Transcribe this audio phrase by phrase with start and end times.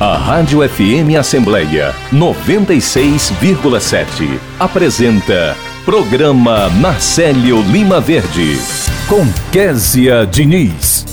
[0.00, 8.58] A Rádio FM Assembleia 96,7 apresenta Programa Marcelo Lima Verde
[9.08, 11.06] com Késia Diniz.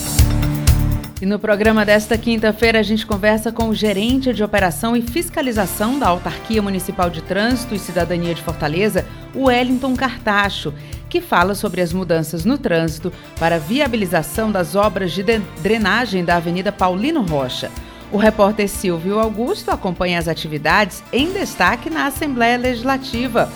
[1.21, 5.99] E no programa desta quinta-feira a gente conversa com o gerente de operação e fiscalização
[5.99, 9.05] da Autarquia Municipal de Trânsito e Cidadania de Fortaleza,
[9.35, 10.73] o Wellington Cartacho,
[11.07, 15.21] que fala sobre as mudanças no trânsito para viabilização das obras de
[15.61, 17.69] drenagem da Avenida Paulino Rocha.
[18.11, 23.49] O repórter Silvio Augusto acompanha as atividades em destaque na Assembleia Legislativa.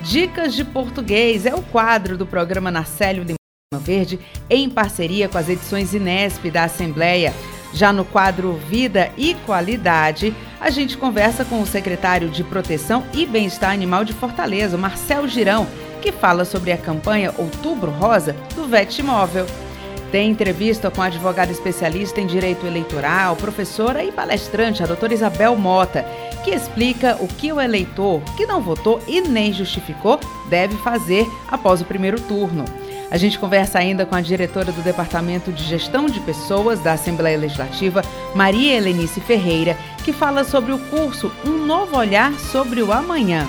[0.00, 3.36] Dicas de Português é o quadro do programa Narcélio Lima
[3.80, 7.32] Verde, em parceria com as edições Inesp da Assembleia.
[7.72, 13.24] Já no quadro Vida e Qualidade, a gente conversa com o secretário de Proteção e
[13.24, 15.68] Bem-Estar Animal de Fortaleza, Marcel Girão,
[16.02, 19.46] que fala sobre a campanha Outubro Rosa do VET Móvel.
[20.10, 25.54] Tem entrevista com a advogada especialista em direito eleitoral, professora e palestrante, a doutora Isabel
[25.54, 26.04] Mota,
[26.42, 31.80] que explica o que o eleitor que não votou e nem justificou deve fazer após
[31.80, 32.64] o primeiro turno.
[33.08, 37.38] A gente conversa ainda com a diretora do Departamento de Gestão de Pessoas da Assembleia
[37.38, 38.02] Legislativa,
[38.34, 43.48] Maria Helenice Ferreira, que fala sobre o curso Um Novo Olhar sobre o Amanhã.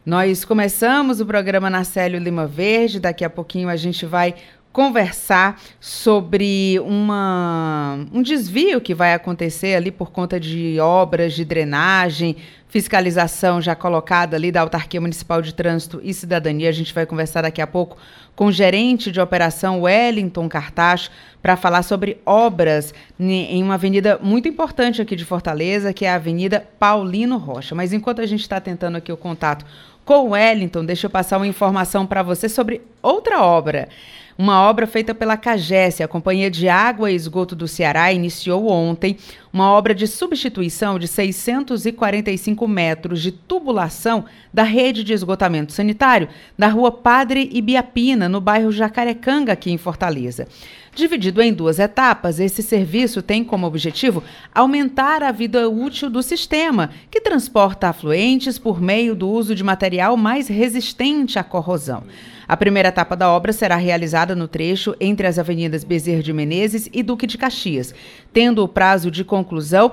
[0.07, 4.35] Nós começamos o programa Narcélio Lima Verde, daqui a pouquinho a gente vai
[4.75, 12.37] conversar sobre uma, um desvio que vai acontecer ali por conta de obras de drenagem,
[12.69, 16.69] fiscalização já colocada ali da Autarquia Municipal de Trânsito e Cidadania.
[16.69, 17.97] A gente vai conversar daqui a pouco
[18.35, 21.09] com o gerente de operação Wellington Cartacho
[21.41, 26.17] para falar sobre obras em uma avenida muito importante aqui de Fortaleza, que é a
[26.17, 27.77] Avenida Paulino Rocha.
[27.77, 29.65] Mas enquanto a gente está tentando aqui o contato
[30.05, 33.89] com Wellington, deixa eu passar uma informação para você sobre outra obra.
[34.37, 39.17] Uma obra feita pela CAGES, a Companhia de Água e Esgoto do Ceará, iniciou ontem
[39.53, 46.29] uma obra de substituição de 645 metros de tubulação da rede de esgotamento sanitário
[46.59, 50.49] da rua Padre Ibiapina, no bairro Jacarecanga, aqui em Fortaleza.
[50.95, 54.23] Dividido em duas etapas, esse serviço tem como objetivo
[54.55, 60.17] aumentar a vida útil do sistema, que transporta afluentes por meio do uso de material
[60.17, 62.05] mais resistente à corrosão.
[62.47, 66.89] A primeira etapa da obra será realizada no trecho entre as avenidas Bezerra de Menezes
[66.93, 67.93] e Duque de Caxias,
[68.33, 69.91] tendo o prazo de conclusão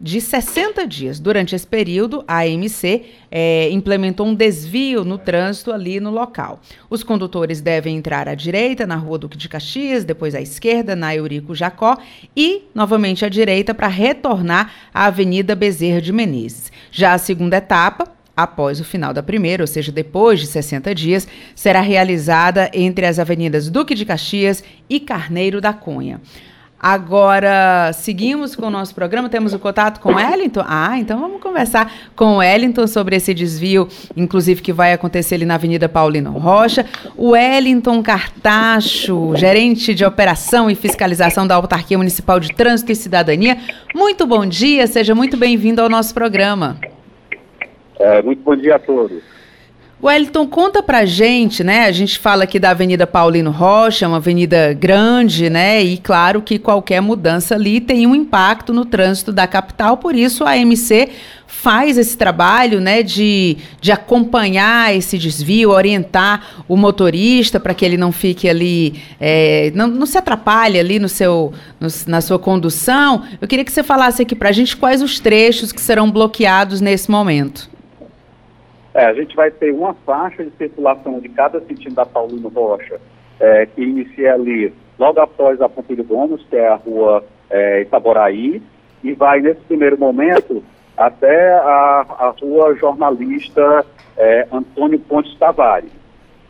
[0.00, 1.20] de 60 dias.
[1.20, 6.60] Durante esse período, a AMC é, implementou um desvio no trânsito ali no local.
[6.88, 11.14] Os condutores devem entrar à direita na Rua Duque de Caxias, depois à esquerda na
[11.14, 11.98] Eurico Jacó
[12.34, 16.72] e novamente à direita para retornar à Avenida Bezerra de Menezes.
[16.90, 21.28] Já a segunda etapa, após o final da primeira, ou seja, depois de 60 dias,
[21.54, 26.20] será realizada entre as avenidas Duque de Caxias e Carneiro da Cunha.
[26.82, 30.64] Agora, seguimos com o nosso programa, temos o contato com o Wellington?
[30.66, 35.44] Ah, então vamos conversar com o Wellington sobre esse desvio, inclusive que vai acontecer ali
[35.44, 36.86] na Avenida Paulino Rocha.
[37.18, 43.58] O Wellington Cartacho, gerente de operação e fiscalização da Autarquia Municipal de Trânsito e Cidadania.
[43.94, 46.78] Muito bom dia, seja muito bem-vindo ao nosso programa.
[47.98, 49.22] É, muito bom dia a todos.
[50.02, 51.84] Wellington, conta pra gente, né?
[51.84, 55.82] A gente fala aqui da Avenida Paulino Rocha, uma avenida grande, né?
[55.82, 60.44] E claro que qualquer mudança ali tem um impacto no trânsito da capital, por isso
[60.44, 61.10] a MC
[61.46, 67.98] faz esse trabalho, né, de, de acompanhar esse desvio, orientar o motorista para que ele
[67.98, 73.24] não fique ali, é, não, não se atrapalhe ali no seu, no, na sua condução.
[73.38, 76.80] Eu queria que você falasse aqui para a gente quais os trechos que serão bloqueados
[76.80, 77.68] nesse momento.
[78.94, 83.00] É, a gente vai ter uma faixa de circulação de cada sentido da Paulino Rocha,
[83.38, 88.62] é, que inicia ali logo após a Pompílio Gomes, que é a rua é, Itaboraí,
[89.02, 90.62] e vai, nesse primeiro momento,
[90.96, 93.84] até a, a rua jornalista
[94.16, 95.90] é, Antônio Pontes Tavares.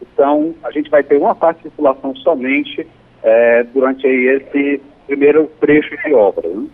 [0.03, 2.87] Então, a gente vai ter uma parte de circulação somente
[3.23, 6.49] é, durante esse primeiro trecho de obra.
[6.49, 6.67] Né?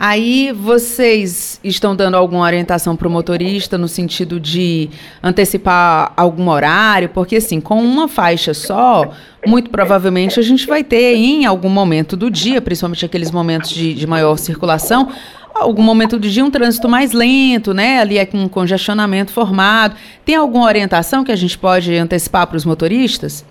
[0.00, 4.88] Aí vocês estão dando alguma orientação para o motorista no sentido de
[5.20, 7.08] antecipar algum horário?
[7.08, 9.10] Porque assim, com uma faixa só,
[9.44, 13.92] muito provavelmente a gente vai ter em algum momento do dia, principalmente aqueles momentos de,
[13.92, 15.08] de maior circulação,
[15.52, 18.00] algum momento do dia um trânsito mais lento, né?
[18.00, 19.96] Ali é com um congestionamento formado.
[20.24, 23.44] Tem alguma orientação que a gente pode antecipar para os motoristas?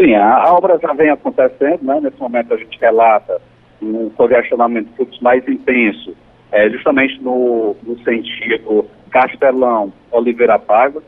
[0.00, 2.00] Sim, a, obra já vem acontecendo, né?
[2.02, 3.40] Nesse momento a gente relata
[3.84, 6.14] um congestionamento de fluxo mais intenso,
[6.52, 11.02] é, justamente no, no sentido Castelão, Oliveira Paiva,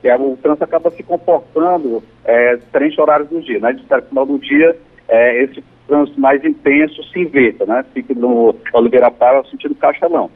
[0.00, 3.58] que é, o trânsito acaba se comportando é, diferente horários do dia.
[3.58, 3.72] Né?
[3.72, 4.76] De final do dia,
[5.08, 7.84] é, esse trânsito mais intenso se inverta, né?
[7.94, 10.30] Fica no Oliveira Paiva, no sentido Castelão.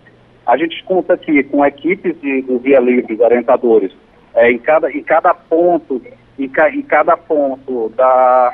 [0.46, 3.92] A gente conta aqui com equipes de, do Via Livre, orientadores,
[4.34, 6.00] é, em, cada, em cada ponto,
[6.38, 8.52] em, ca, em cada ponto da,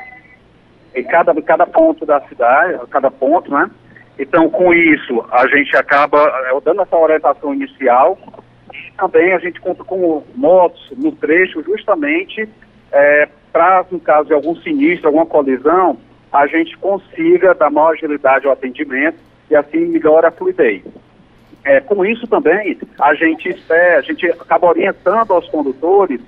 [0.97, 3.69] em cada, cada ponto da cidade, cada ponto, né?
[4.19, 8.17] Então, com isso, a gente acaba é, dando essa orientação inicial
[8.73, 12.49] e também a gente conta com motos no trecho justamente
[12.91, 15.97] é, para, no caso de algum sinistro, alguma colisão,
[16.31, 19.17] a gente consiga dar maior agilidade ao atendimento
[19.49, 20.83] e assim melhora a fluidez.
[21.63, 26.21] É, com isso também, a gente, espera, a gente acaba orientando aos condutores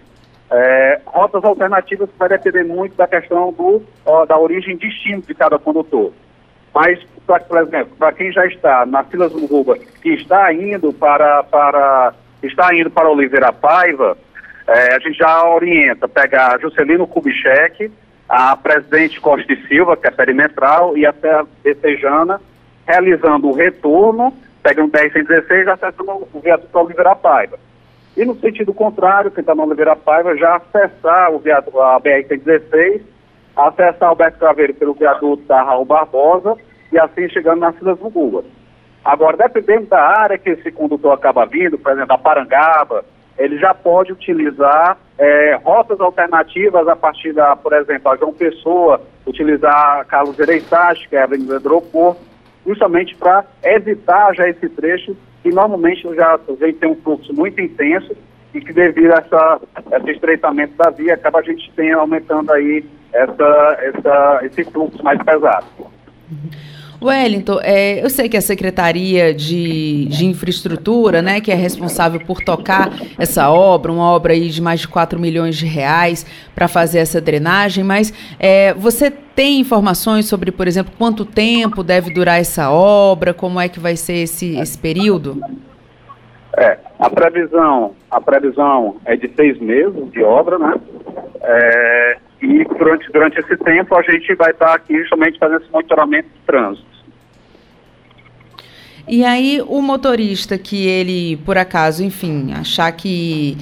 [0.51, 5.34] é, rotas alternativas vai depender muito da questão do, ó, da origem e destino de
[5.34, 6.12] cada condutor.
[6.74, 12.13] Mas, por exemplo, para quem já está na fila Ruba e está indo para, para,
[12.42, 14.18] está indo para Oliveira Paiva,
[14.68, 17.92] é, a gente já orienta pegar Juscelino Kubitschek,
[18.28, 22.40] a presidente Costa e Silva, que é perimetral, e até Becejana,
[22.88, 24.31] realizando o retorno,
[24.62, 27.57] pegando o 1016 e acessando o viaduto Oliveira Paiva.
[28.17, 33.01] E no sentido contrário, quem está no Oliveira Paiva, já acessar o viaduto, a BR-16,
[33.56, 36.56] acessar o Beto Craveiro pelo viaduto da Raul Barbosa
[36.91, 38.45] e assim chegando nas Filas Munguas.
[39.03, 43.06] Agora, dependendo da área que esse condutor acaba vindo, por exemplo, da Parangaba,
[43.38, 49.01] ele já pode utilizar é, rotas alternativas a partir da, por exemplo, a João Pessoa,
[49.25, 52.21] utilizar Carlos Ereitache, que é a Avenida do Aeroporto,
[52.65, 58.15] justamente para evitar já esse trecho que normalmente já gente tem um fluxo muito intenso
[58.53, 59.62] e que devido a essa,
[59.97, 62.83] esse estreitamento da via, acaba a gente tem aumentando aí
[63.13, 65.68] essa, essa, esse fluxo mais pesado.
[67.01, 72.42] Wellington, é, eu sei que a Secretaria de, de Infraestrutura, né, que é responsável por
[72.42, 77.00] tocar essa obra, uma obra aí de mais de 4 milhões de reais para fazer
[77.00, 82.69] essa drenagem, mas é, você tem informações sobre, por exemplo, quanto tempo deve durar essa
[82.69, 85.42] obra, como é que vai ser esse, esse período?
[86.57, 90.74] É, a previsão, a previsão é de seis meses de obra, né?
[91.42, 96.30] É, e durante, durante esse tempo a gente vai estar aqui justamente fazendo esse monitoramento
[96.30, 96.88] de trânsito.
[99.07, 103.58] E aí o motorista que ele, por acaso, enfim, achar que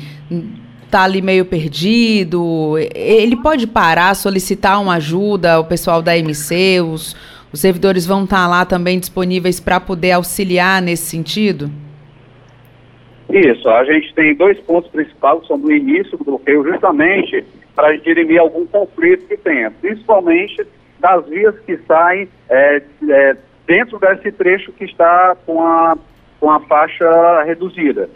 [0.91, 7.15] tá ali meio perdido, ele pode parar, solicitar uma ajuda ao pessoal da MC, os,
[7.51, 11.71] os servidores vão estar tá lá também disponíveis para poder auxiliar nesse sentido?
[13.29, 17.43] Isso, a gente tem dois pontos principais, que são do início do bloqueio, justamente
[17.77, 20.65] para dirimir algum conflito que tenha, principalmente
[20.99, 25.95] das vias que saem é, é, dentro desse trecho que está com a,
[26.39, 28.09] com a faixa reduzida.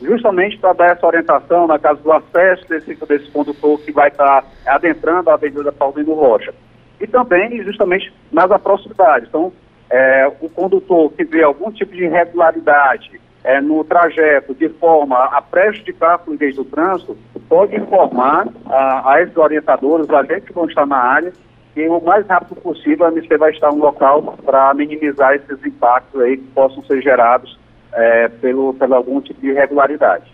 [0.00, 4.44] Justamente para dar essa orientação na casa do acesso desse, desse condutor que vai estar
[4.64, 6.54] adentrando a Avenida Paulino Rocha.
[7.00, 9.28] E também, justamente, nas proximidades.
[9.28, 9.52] Então,
[9.90, 15.40] é, o condutor que vê algum tipo de irregularidade é, no trajeto de forma a
[15.40, 17.16] prejudicar a fluidez do trânsito,
[17.48, 21.32] pode informar a, a esses orientadores, os agentes que vão estar na área,
[21.74, 26.20] que o mais rápido possível a MC vai estar no local para minimizar esses impactos
[26.20, 27.58] aí que possam ser gerados
[27.92, 30.24] é, pelo, pelo algum tipo de irregularidade.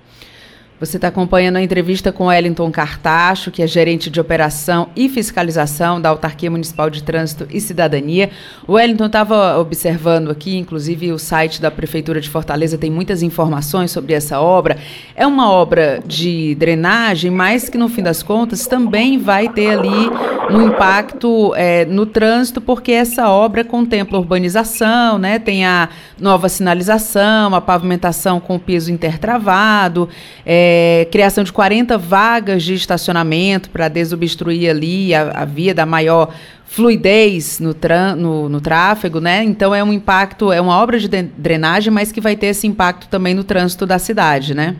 [0.80, 6.00] Você está acompanhando a entrevista com Wellington Cartacho, que é gerente de operação e fiscalização
[6.00, 8.28] da Autarquia Municipal de Trânsito e Cidadania.
[8.66, 13.92] O Wellington estava observando aqui, inclusive o site da Prefeitura de Fortaleza tem muitas informações
[13.92, 14.76] sobre essa obra.
[15.14, 20.10] É uma obra de drenagem, mas que no fim das contas também vai ter ali
[20.50, 25.38] um impacto é, no trânsito, porque essa obra contempla urbanização, né?
[25.38, 25.88] Tem a
[26.20, 30.08] nova sinalização, a pavimentação com piso intertravado.
[30.44, 35.84] É, é, criação de 40 vagas de estacionamento para desobstruir ali a, a, via da
[35.84, 37.76] maior fluidez no,
[38.16, 39.44] no, no, tráfego, né?
[39.44, 43.10] Então é um impacto, é uma obra de drenagem, mas que vai ter esse impacto
[43.10, 44.74] também no trânsito da cidade, né?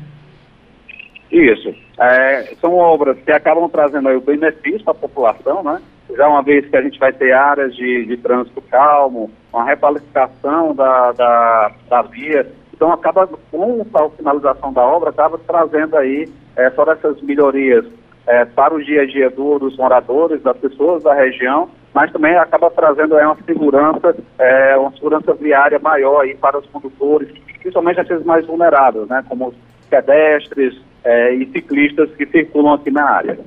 [1.31, 1.75] Isso.
[2.01, 5.83] É, são obras que acabam trazendo aí o benefício para a população, né?
[6.17, 10.75] Já uma vez que a gente vai ter áreas de, de trânsito calmo, uma requalificação
[10.75, 16.69] da, da, da via, então, acaba, com a finalização da obra, acaba trazendo aí é,
[16.71, 17.85] todas essas melhorias
[18.27, 22.37] é, para o dia a dia do, dos moradores, das pessoas da região, mas também
[22.37, 27.29] acaba trazendo é, uma segurança, é, uma segurança viária maior aí para os condutores,
[27.61, 29.55] principalmente aqueles mais vulneráveis, né, como os
[29.89, 33.39] pedestres é, e ciclistas que circulam aqui na área.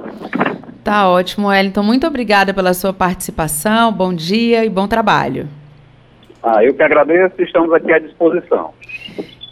[0.85, 1.83] Tá ótimo, Wellington.
[1.83, 3.91] Muito obrigada pela sua participação.
[3.91, 5.49] Bom dia e bom trabalho.
[6.41, 8.73] Ah, eu que agradeço e estamos aqui à disposição.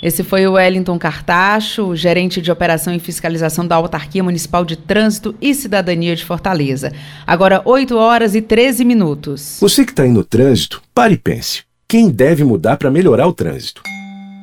[0.06, 5.34] Esse foi o Wellington Cartacho, gerente de operação e fiscalização da Autarquia Municipal de Trânsito
[5.42, 6.94] e Cidadania de Fortaleza.
[7.26, 9.58] Agora, 8 horas e 13 minutos.
[9.60, 11.64] Você que está aí no trânsito, pare e pense.
[11.88, 13.82] Quem deve mudar para melhorar o trânsito?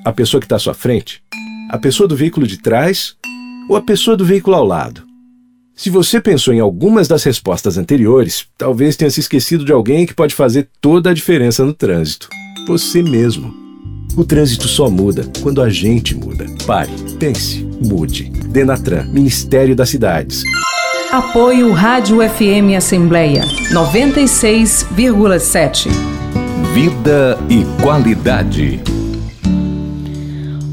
[0.04, 1.23] A pessoa que está à sua frente?
[1.71, 3.14] A pessoa do veículo de trás?
[3.69, 5.04] Ou a pessoa do veículo ao lado?
[5.76, 10.12] Se você pensou em algumas das respostas anteriores, talvez tenha se esquecido de alguém que
[10.12, 12.28] pode fazer toda a diferença no trânsito.
[12.66, 13.62] Você mesmo.
[14.16, 16.45] O trânsito só muda quando a gente muda.
[16.66, 18.25] Pare, pense, mude.
[18.25, 20.42] Denatran, Ministério das Cidades.
[21.11, 23.42] Apoio Rádio FM Assembleia
[23.73, 25.88] 96,7.
[26.75, 28.83] Vida e qualidade.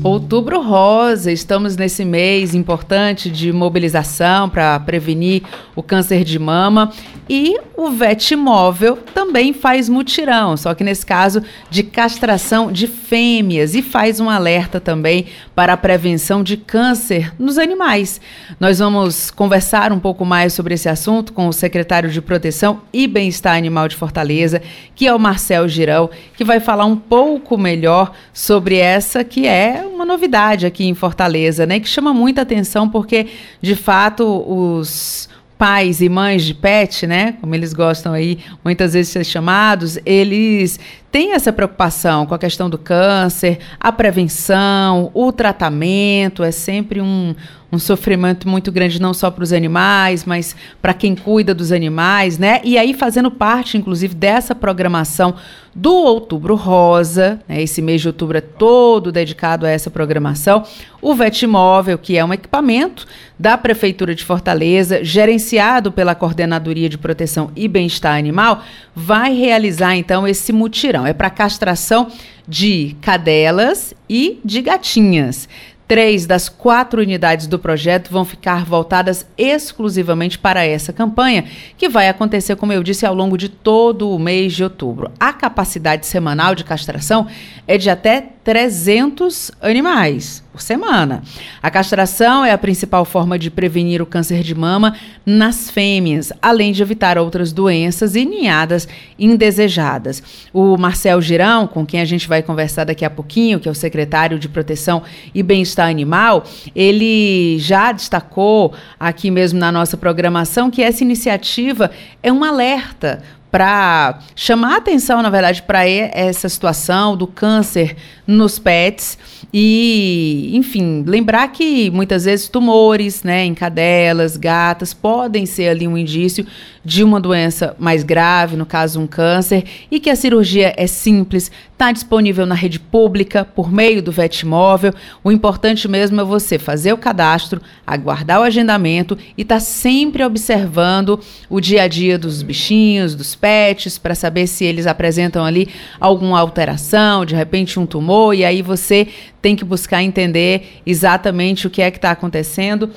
[0.02, 5.44] Outubro Rosa, estamos nesse mês importante de mobilização para prevenir
[5.76, 6.94] o câncer de mama
[7.30, 13.82] e o Vetmóvel também faz mutirão, só que nesse caso de castração de fêmeas e
[13.82, 18.22] faz um alerta também para a prevenção de câncer nos animais.
[18.60, 23.06] Nós vamos conversar um pouco mais sobre esse assunto com o secretário de Proteção e
[23.06, 24.62] Bem-Estar Animal de Fortaleza,
[24.96, 29.86] que é o Marcel Girão, que vai falar um pouco melhor sobre essa que é
[30.00, 33.28] uma novidade aqui em Fortaleza, né, que chama muita atenção porque
[33.62, 35.28] de fato os
[35.58, 40.80] pais e mães de pet, né, como eles gostam aí muitas vezes ser chamados, eles
[41.12, 47.36] têm essa preocupação com a questão do câncer, a prevenção, o tratamento, é sempre um,
[47.72, 52.38] um sofrimento muito grande não só para os animais, mas para quem cuida dos animais,
[52.38, 52.62] né?
[52.64, 55.36] E aí fazendo parte, inclusive, dessa programação
[55.76, 57.62] do Outubro Rosa, né?
[57.62, 60.64] esse mês de outubro é todo dedicado a essa programação,
[61.02, 67.52] o Vetmóvel, que é um equipamento da Prefeitura de Fortaleza, gerenciado pela Coordenadoria de Proteção
[67.56, 68.64] e Bem-Estar Animal,
[68.96, 70.99] vai realizar então esse mutirão.
[71.06, 72.08] É para castração
[72.48, 75.48] de cadelas e de gatinhas.
[75.88, 82.08] Três das quatro unidades do projeto vão ficar voltadas exclusivamente para essa campanha, que vai
[82.08, 85.12] acontecer, como eu disse, ao longo de todo o mês de outubro.
[85.20, 87.26] A capacidade semanal de castração
[87.68, 91.24] é de até 300 animais por semana.
[91.64, 94.94] A castração é a principal forma de prevenir o câncer de mama
[95.26, 98.86] nas fêmeas, além de evitar outras doenças e ninhadas
[99.18, 100.22] indesejadas.
[100.54, 103.76] O Marcel Girão, com quem a gente vai conversar daqui a pouquinho, que é o
[103.76, 105.02] secretário de Proteção
[105.34, 106.44] e Bem-Estar Animal,
[106.76, 111.90] ele já destacou aqui mesmo na nossa programação que essa iniciativa
[112.22, 117.96] é um alerta para chamar atenção, na verdade, para essa situação do câncer
[118.28, 119.18] nos pets.
[119.52, 125.98] E, enfim, lembrar que muitas vezes tumores, né, em cadelas, gatas, podem ser ali um
[125.98, 126.46] indício
[126.90, 131.52] de uma doença mais grave, no caso um câncer, e que a cirurgia é simples,
[131.72, 134.92] está disponível na rede pública por meio do Vetmóvel.
[135.24, 140.24] O importante mesmo é você fazer o cadastro, aguardar o agendamento e estar tá sempre
[140.24, 145.70] observando o dia a dia dos bichinhos, dos pets, para saber se eles apresentam ali
[146.00, 149.08] alguma alteração, de repente um tumor, e aí você
[149.44, 152.90] tem que buscar entender exatamente o que é que está acontecendo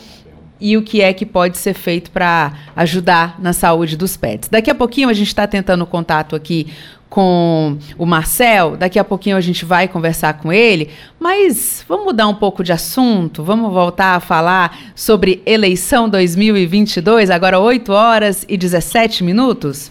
[0.62, 4.48] e o que é que pode ser feito para ajudar na saúde dos pets.
[4.48, 6.68] Daqui a pouquinho a gente está tentando contato aqui
[7.10, 8.76] com o Marcel.
[8.76, 10.88] Daqui a pouquinho a gente vai conversar com ele.
[11.18, 13.42] Mas vamos mudar um pouco de assunto.
[13.42, 19.90] Vamos voltar a falar sobre eleição 2022, agora 8 horas e 17 minutos.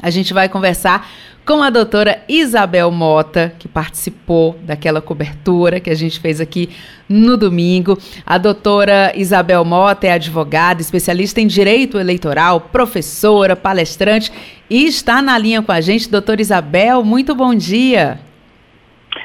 [0.00, 1.10] A gente vai conversar
[1.48, 6.68] com a doutora Isabel Mota, que participou daquela cobertura que a gente fez aqui
[7.08, 7.96] no domingo.
[8.26, 14.30] A doutora Isabel Mota é advogada, especialista em direito eleitoral, professora, palestrante
[14.68, 16.10] e está na linha com a gente.
[16.10, 18.18] Doutora Isabel, muito bom dia.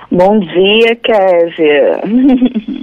[0.10, 2.04] Bom dia, Kézia.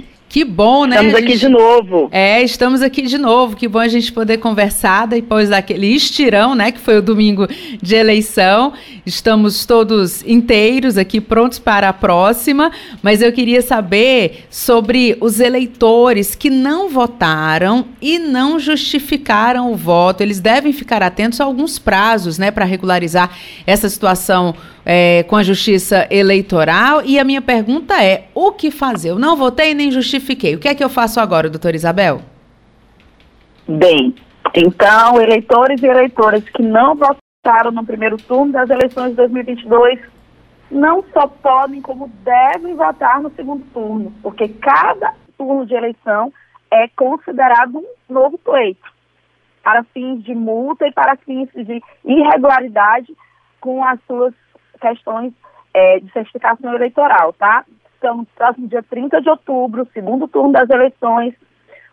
[0.31, 0.95] Que bom, né?
[0.95, 2.09] Estamos aqui de novo.
[2.09, 3.53] É, estamos aqui de novo.
[3.53, 6.71] Que bom a gente poder conversar depois daquele estirão, né?
[6.71, 7.45] Que foi o domingo
[7.81, 8.71] de eleição.
[9.05, 12.71] Estamos todos inteiros aqui, prontos para a próxima.
[13.03, 20.21] Mas eu queria saber sobre os eleitores que não votaram e não justificaram o voto.
[20.21, 22.51] Eles devem ficar atentos a alguns prazos, né?
[22.51, 23.31] Para regularizar
[23.67, 27.01] essa situação é, com a justiça eleitoral.
[27.03, 29.09] E a minha pergunta é: o que fazer?
[29.09, 30.55] Eu não votei nem justifiquei.
[30.55, 32.21] O que é que eu faço agora, doutora Isabel?
[33.67, 34.15] Bem,
[34.55, 39.99] então, eleitores e eleitoras que não votaram no primeiro turno das eleições de 2022
[40.71, 46.31] não só podem, como devem votar no segundo turno, porque cada turno de eleição
[46.71, 48.89] é considerado um novo pleito,
[49.61, 53.13] para fins de multa e para fins de irregularidade
[53.59, 54.33] com as suas
[54.81, 55.33] questões
[55.73, 57.63] é, de certificação eleitoral, tá?
[58.03, 61.35] No próximo dia 30 de outubro, segundo turno das eleições,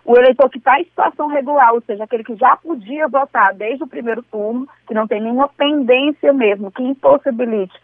[0.04, 3.84] o eleitor que está em situação regular, ou seja, aquele que já podia votar desde
[3.84, 7.78] o primeiro turno, que não tem nenhuma pendência mesmo, que impossibilite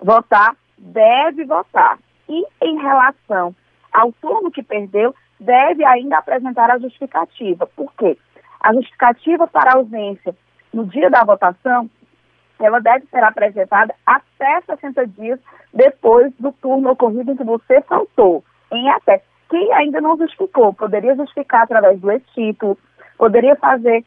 [0.00, 1.98] votar, deve votar.
[2.28, 3.54] E em relação
[3.92, 7.64] ao turno que perdeu, deve ainda apresentar a justificativa.
[7.66, 8.18] Por quê?
[8.60, 10.34] A justificativa para ausência
[10.74, 11.88] no dia da votação
[12.64, 15.40] ela deve ser apresentada até 60 dias
[15.72, 19.22] depois do turno ocorrido em que você faltou, em até.
[19.48, 22.76] Quem ainda não justificou, poderia justificar através do e-título,
[23.16, 24.04] poderia fazer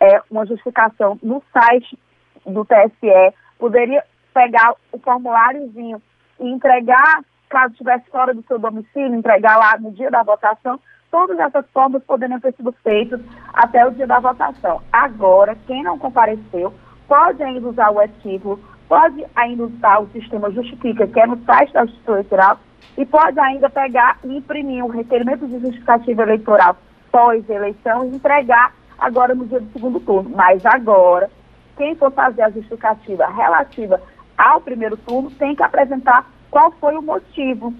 [0.00, 1.98] é, uma justificação no site
[2.46, 6.00] do TSE, poderia pegar o formuláriozinho
[6.38, 10.78] e entregar, caso estivesse fora do seu domicílio, entregar lá no dia da votação,
[11.10, 13.20] todas essas formas poderiam ter sido feitas
[13.52, 14.82] até o dia da votação.
[14.92, 16.74] Agora, quem não compareceu,
[17.08, 21.72] pode ainda usar o e-título, pode ainda usar o sistema Justifica, que é no site
[21.72, 22.58] da Justiça Eleitoral,
[22.96, 26.76] e pode ainda pegar e imprimir um requerimento de justificativa eleitoral
[27.10, 30.30] pós-eleição e entregar agora no dia do segundo turno.
[30.34, 31.30] Mas agora,
[31.76, 34.00] quem for fazer a justificativa relativa
[34.36, 37.72] ao primeiro turno tem que apresentar qual foi o motivo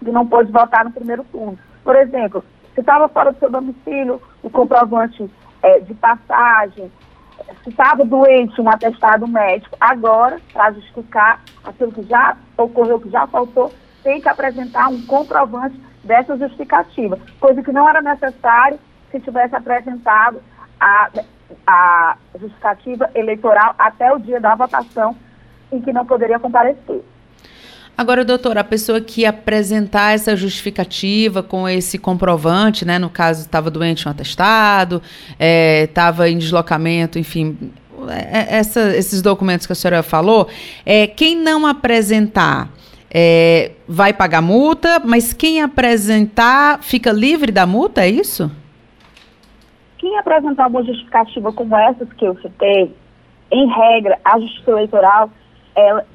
[0.00, 1.58] de não pôde votar no primeiro turno.
[1.84, 5.30] Por exemplo, se estava fora do seu domicílio, o comprovante
[5.62, 6.90] é, de passagem,
[7.66, 9.76] estava doente, um atestado médico.
[9.80, 15.80] Agora, para justificar aquilo que já ocorreu, que já faltou, tem que apresentar um comprovante
[16.04, 18.78] dessa justificativa, coisa que não era necessário
[19.10, 20.40] se tivesse apresentado
[20.78, 21.10] a,
[21.66, 25.14] a justificativa eleitoral até o dia da votação,
[25.70, 27.04] em que não poderia comparecer.
[28.00, 33.70] Agora, doutor, a pessoa que apresentar essa justificativa com esse comprovante, né, no caso estava
[33.70, 35.02] doente um atestado,
[35.38, 37.70] estava é, em deslocamento, enfim,
[38.08, 40.48] é, é, essa, esses documentos que a senhora falou,
[40.86, 42.70] é, quem não apresentar
[43.10, 48.50] é, vai pagar multa, mas quem apresentar fica livre da multa, é isso?
[49.98, 52.96] Quem apresentar uma justificativa como essas que eu citei,
[53.52, 55.30] em regra, a Justiça Eleitoral,
[55.76, 56.06] ela,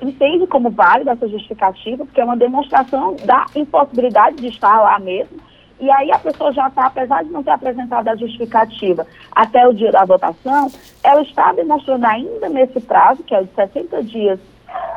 [0.00, 5.38] entende como válida essa justificativa, porque é uma demonstração da impossibilidade de estar lá mesmo.
[5.80, 9.72] E aí a pessoa já está, apesar de não ter apresentado a justificativa até o
[9.72, 10.70] dia da votação,
[11.02, 14.40] ela está demonstrando ainda nesse prazo, que é de 60 dias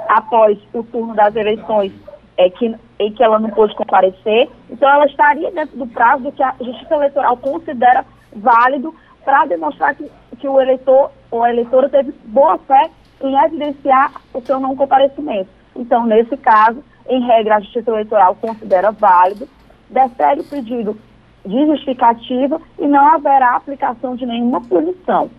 [0.07, 1.91] após o turno das eleições,
[2.38, 4.49] é, que, em que ela não pôde comparecer.
[4.69, 8.05] Então ela estaria dentro do prazo do que a Justiça Eleitoral considera
[8.36, 8.93] válido
[9.25, 12.89] para demonstrar que, que o eleitor ou a eleitora teve boa fé
[13.21, 15.49] em evidenciar o seu não comparecimento.
[15.75, 19.47] Então, nesse caso, em regra, a Justiça Eleitoral considera válido,
[19.89, 20.97] defere o pedido
[21.45, 25.30] de justificativa e não haverá aplicação de nenhuma punição.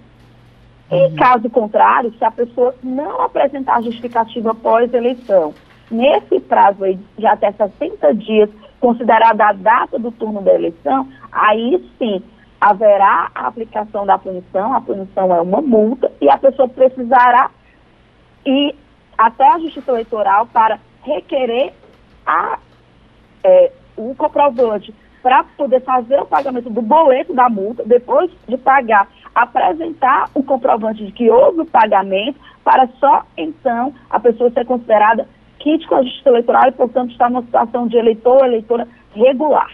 [0.90, 1.16] Em uhum.
[1.16, 5.52] caso contrário, se a pessoa não apresentar justificativa após eleição,
[5.90, 8.48] nesse prazo aí de até 60 dias,
[8.80, 12.22] considerada a data do turno da eleição, aí sim
[12.60, 17.50] haverá a aplicação da punição, a punição é uma multa, e a pessoa precisará
[18.48, 18.74] e
[19.18, 21.74] até a Justiça Eleitoral para requerer
[22.26, 22.58] a,
[23.44, 29.06] é, o comprovante para poder fazer o pagamento do boleto da multa, depois de pagar
[29.34, 35.28] apresentar o comprovante de que houve o pagamento para só então a pessoa ser considerada
[35.58, 39.70] kit com a justiça eleitoral e, portanto, estar numa situação de eleitor ou eleitora regular.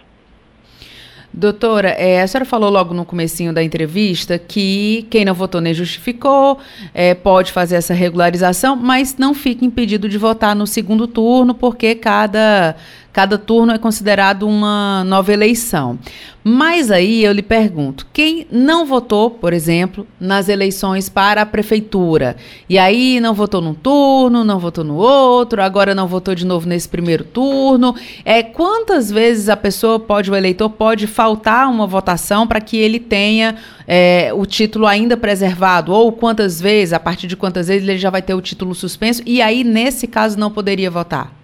[1.37, 5.75] Doutora, é, a senhora falou logo no comecinho da entrevista que quem não votou nem
[5.75, 6.61] justificou
[6.95, 11.97] é, pode fazer essa regularização, mas não fica impedido de votar no segundo turno, porque
[11.97, 12.77] cada
[13.15, 15.97] Cada turno é considerado uma nova eleição.
[16.43, 22.35] Mas aí eu lhe pergunto: quem não votou, por exemplo, nas eleições para a prefeitura,
[22.69, 26.69] e aí não votou num turno, não votou no outro, agora não votou de novo
[26.69, 32.49] nesse primeiro turno, é quantas vezes a pessoa pode, o eleitor pode faltar uma votação
[32.49, 33.55] para que ele tenha
[33.87, 38.11] é, o título ainda preservado, ou quantas vezes, a partir de quantas vezes ele já
[38.11, 41.44] vai ter o título suspenso, e aí, nesse caso, não poderia votar?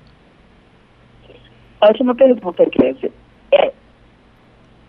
[1.81, 3.11] Ótima pergunta, Kézia.
[3.53, 3.73] É,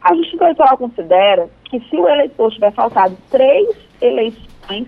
[0.01, 3.69] a Justiça Eleitoral considera que se o eleitor tiver faltado três
[4.01, 4.87] eleições,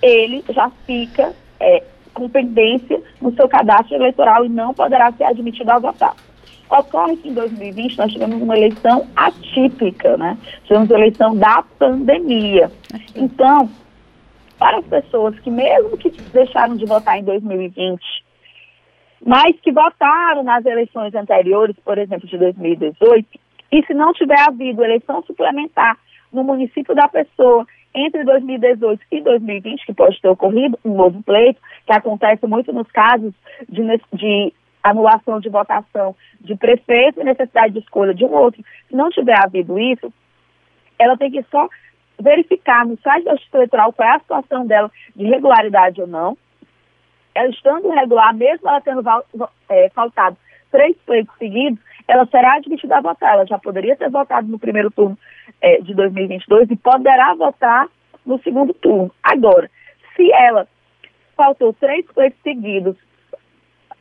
[0.00, 1.82] ele já fica é,
[2.14, 6.14] com pendência no seu cadastro eleitoral e não poderá ser admitido a votar.
[6.70, 10.38] Ocorre que em 2020 nós tivemos uma eleição atípica, né?
[10.64, 12.70] Tivemos a eleição da pandemia.
[13.16, 13.68] Então,
[14.56, 18.00] para as pessoas que mesmo que deixaram de votar em 2020
[19.24, 23.26] mas que votaram nas eleições anteriores, por exemplo, de 2018,
[23.72, 25.98] e se não tiver havido eleição suplementar
[26.32, 31.60] no município da pessoa entre 2018 e 2020, que pode ter ocorrido um novo pleito,
[31.86, 33.34] que acontece muito nos casos
[33.68, 34.52] de, de
[34.82, 38.62] anulação de votação de prefeito e necessidade de escolha de um outro.
[38.88, 40.12] Se não tiver havido isso,
[40.98, 41.68] ela tem que só
[42.18, 46.36] verificar no site da Justiça Eleitoral qual é a situação dela de regularidade ou não,
[47.34, 49.02] ela estando regular, mesmo ela tendo
[49.68, 50.36] é, faltado
[50.70, 53.34] três pleitos seguidos, ela será admitida a votar.
[53.34, 55.18] Ela já poderia ter votado no primeiro turno
[55.60, 57.86] é, de 2022 e poderá votar
[58.24, 59.10] no segundo turno.
[59.22, 59.70] Agora,
[60.16, 60.66] se ela
[61.36, 62.96] faltou três pleitos seguidos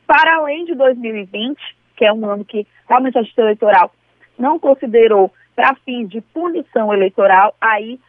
[0.06, 1.58] para além de 2020,
[1.96, 3.92] que é um ano que realmente a Justiça Eleitoral
[4.38, 8.00] não considerou para fins de punição eleitoral, aí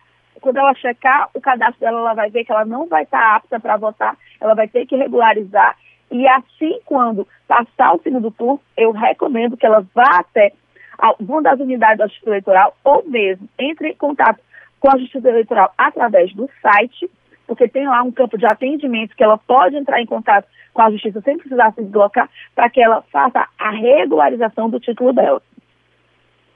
[0.40, 3.60] quando ela checar o cadastro dela, ela vai ver que ela não vai estar apta
[3.60, 5.76] para votar, ela vai ter que regularizar.
[6.10, 10.52] E assim, quando passar o segundo turno, eu recomendo que ela vá até
[10.98, 14.40] alguma das unidades da Justiça Eleitoral ou mesmo entre em contato
[14.80, 17.10] com a Justiça Eleitoral através do site,
[17.46, 20.90] porque tem lá um campo de atendimento que ela pode entrar em contato com a
[20.90, 25.42] Justiça sem precisar se deslocar, para que ela faça a regularização do título dela.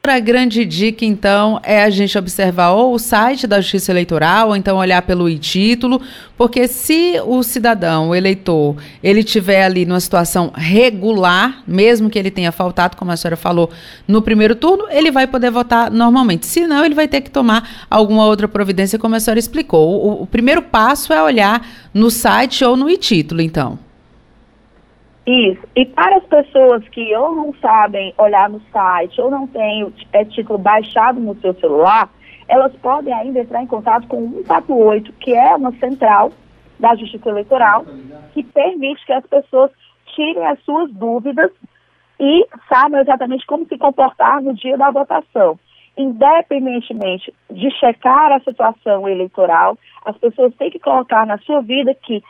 [0.05, 4.57] Outra grande dica, então, é a gente observar ou o site da Justiça Eleitoral, ou
[4.57, 5.99] então olhar pelo e-título,
[6.37, 12.31] porque se o cidadão, o eleitor, ele tiver ali numa situação regular, mesmo que ele
[12.31, 13.71] tenha faltado, como a senhora falou,
[14.07, 16.45] no primeiro turno, ele vai poder votar normalmente.
[16.45, 19.89] Se não, ele vai ter que tomar alguma outra providência, como a senhora explicou.
[19.89, 23.79] O, o primeiro passo é olhar no site ou no e-título, então.
[25.27, 25.67] Isso.
[25.75, 30.25] E para as pessoas que ou não sabem olhar no site ou não têm é,
[30.25, 32.11] título baixado no seu celular,
[32.47, 36.31] elas podem ainda entrar em contato com o 148, que é uma central
[36.79, 37.87] da Justiça Eleitoral,
[38.35, 39.71] que permite que as pessoas
[40.15, 41.51] tirem as suas dúvidas
[42.21, 45.59] e saibam exatamente como se comportar no dia da votação.
[45.97, 52.23] Independentemente de checar a situação eleitoral, as pessoas têm que colocar na sua vida que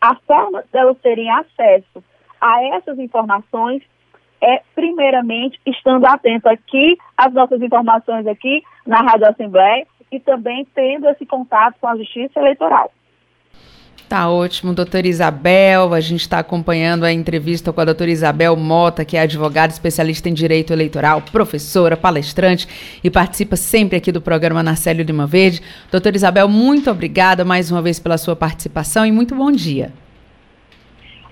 [0.00, 2.02] a forma delas terem acesso
[2.40, 3.82] a essas informações
[4.40, 11.08] é, primeiramente, estando atento aqui às nossas informações aqui na Rádio Assembleia e também tendo
[11.08, 12.90] esse contato com a Justiça Eleitoral.
[14.08, 15.92] Tá ótimo, doutora Isabel.
[15.92, 20.30] A gente está acompanhando a entrevista com a doutora Isabel Mota, que é advogada especialista
[20.30, 22.66] em direito eleitoral, professora, palestrante
[23.04, 25.60] e participa sempre aqui do programa Narcélio Lima Verde.
[25.92, 29.92] Doutora Isabel, muito obrigada mais uma vez pela sua participação e muito bom dia.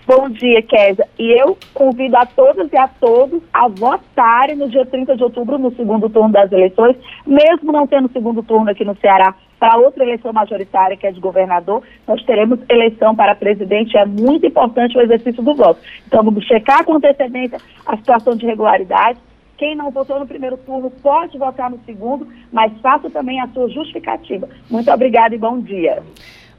[0.06, 1.08] Bom dia, Kézia.
[1.18, 5.58] E eu convido a todas e a todos a votarem no dia 30 de outubro,
[5.58, 10.04] no segundo turno das eleições, mesmo não tendo segundo turno aqui no Ceará, para outra
[10.04, 13.96] eleição majoritária, que é de governador, nós teremos eleição para presidente.
[13.96, 15.80] É muito importante o exercício do voto.
[16.06, 19.18] Então, vamos checar com antecedência a situação de regularidade.
[19.58, 23.68] Quem não votou no primeiro turno pode votar no segundo, mas faça também a sua
[23.70, 24.48] justificativa.
[24.70, 26.00] Muito obrigada e bom dia.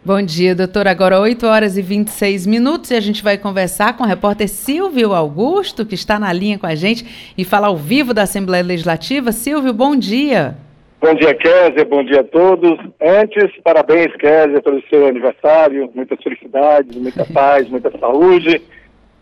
[0.05, 0.87] Bom dia, doutor.
[0.87, 5.13] Agora 8 horas e 26 minutos e a gente vai conversar com o repórter Silvio
[5.13, 9.31] Augusto, que está na linha com a gente e fala ao vivo da Assembleia Legislativa.
[9.31, 10.55] Silvio, bom dia.
[11.01, 11.85] Bom dia, Kézia.
[11.85, 12.79] Bom dia a todos.
[13.01, 15.91] Antes, parabéns, Kézia, pelo seu aniversário.
[15.93, 18.61] Muitas felicidades, muita paz, muita saúde.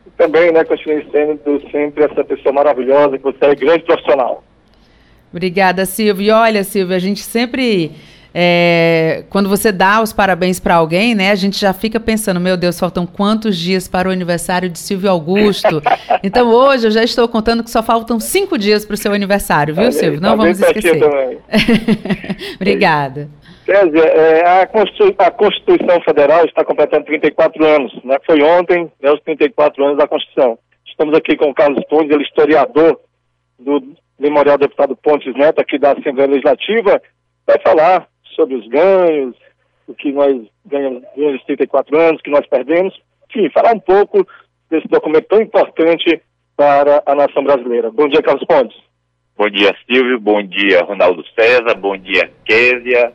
[0.06, 4.44] E também, né, continue sendo sempre essa pessoa maravilhosa que você é grande profissional.
[5.32, 6.28] Obrigada, Silvio.
[6.28, 7.92] E olha, Silvio, a gente sempre
[8.38, 12.58] é, quando você dá os parabéns para alguém, né, a gente já fica pensando, meu
[12.58, 15.82] Deus, faltam quantos dias para o aniversário de Silvio Augusto?
[16.22, 19.74] então hoje eu já estou contando que só faltam cinco dias para o seu aniversário,
[19.74, 20.20] viu, Silvio?
[20.20, 21.00] Não vamos esquecer.
[22.60, 23.30] Obrigada.
[23.66, 24.68] Kézia, é, a,
[25.32, 28.18] Constituição Federal está completando 34 anos, né?
[28.26, 30.60] Foi ontem, né, os 34 anos da Constituição.
[30.86, 33.00] Estamos aqui com o Carlos Pontes, ele é historiador
[33.58, 33.82] do
[34.20, 37.02] Memorial Deputado Pontes Neto, aqui da Assembleia Legislativa,
[37.48, 39.36] vai falar sobre os ganhos,
[39.88, 42.94] o que nós ganhamos nos 34 anos, que nós perdemos,
[43.30, 44.28] enfim, falar um pouco
[44.70, 46.22] desse documento tão importante
[46.56, 47.92] para a nação brasileira.
[47.92, 48.78] Bom dia, Carlos Pontes.
[49.38, 50.20] Bom dia, Silvio.
[50.20, 51.76] Bom dia, Ronaldo César.
[51.76, 53.14] Bom dia, Késia.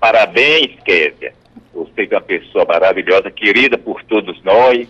[0.00, 1.32] Parabéns, Késia.
[1.72, 4.88] Você é uma pessoa maravilhosa, querida por todos nós,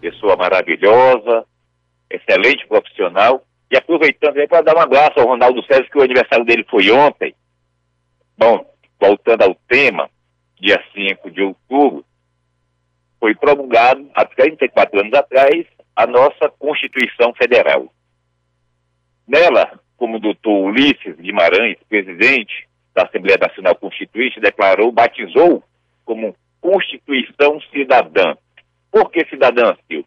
[0.00, 1.44] pessoa maravilhosa,
[2.10, 3.42] excelente profissional.
[3.70, 7.34] E aproveitando para dar um abraço ao Ronaldo César, que o aniversário dele foi ontem.
[8.38, 8.64] Bom,
[9.02, 10.08] voltando ao tema,
[10.60, 12.04] dia 5 de outubro,
[13.18, 17.92] foi promulgado, há 34 anos atrás, a nossa Constituição Federal.
[19.26, 25.64] Nela, como o doutor Ulisses Guimarães, presidente da Assembleia Nacional Constituinte, declarou, batizou
[26.04, 28.36] como Constituição Cidadã.
[28.90, 30.06] Por que cidadã, Silvio?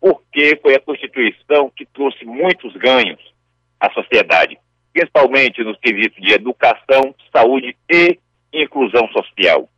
[0.00, 3.20] Porque foi a Constituição que trouxe muitos ganhos
[3.78, 4.58] à sociedade,
[4.94, 8.18] principalmente nos quesitos de educação, saúde e
[8.52, 9.68] inclusão social.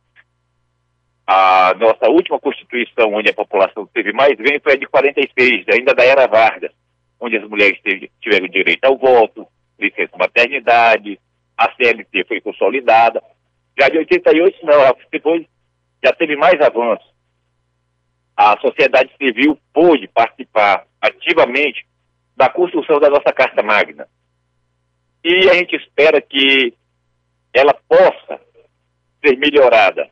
[1.25, 6.05] A nossa última Constituição, onde a população teve mais foi a de 46, ainda da
[6.05, 6.71] Era Vargas,
[7.19, 7.79] onde as mulheres
[8.21, 9.47] tiveram direito ao voto,
[9.79, 11.19] licença maternidade,
[11.57, 13.21] a CLT foi consolidada.
[13.77, 15.45] Já de 88, não, depois
[16.03, 17.11] já teve mais avanços.
[18.35, 21.85] A sociedade civil pôde participar ativamente
[22.35, 24.07] da construção da nossa Carta Magna.
[25.23, 26.73] E a gente espera que
[27.53, 28.39] ela possa
[29.25, 30.09] ser melhorada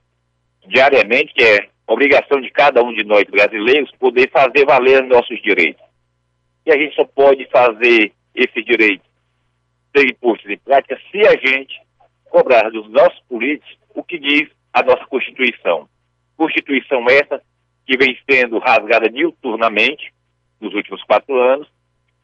[0.67, 5.83] diariamente, que é obrigação de cada um de nós brasileiros poder fazer valer nossos direitos.
[6.65, 9.07] E a gente só pode fazer esses direitos
[9.95, 11.79] serem postos em prática se a gente
[12.25, 15.87] cobrar dos nossos políticos o que diz a nossa Constituição.
[16.35, 17.41] Constituição essa
[17.85, 20.11] que vem sendo rasgada diuturnamente
[20.59, 21.67] nos últimos quatro anos,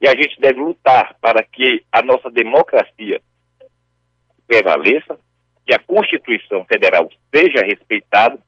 [0.01, 3.21] e a gente deve lutar para que a nossa democracia
[4.47, 5.19] prevaleça,
[5.65, 8.39] que a Constituição Federal seja respeitada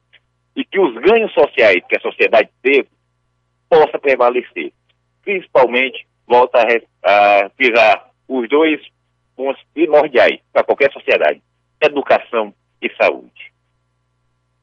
[0.56, 2.88] e que os ganhos sociais que a sociedade teve
[3.68, 4.72] possa prevalecer.
[5.22, 8.80] Principalmente, volta a, a pisar os dois
[9.36, 11.40] pontos primordiais para qualquer sociedade:
[11.80, 13.52] educação e saúde.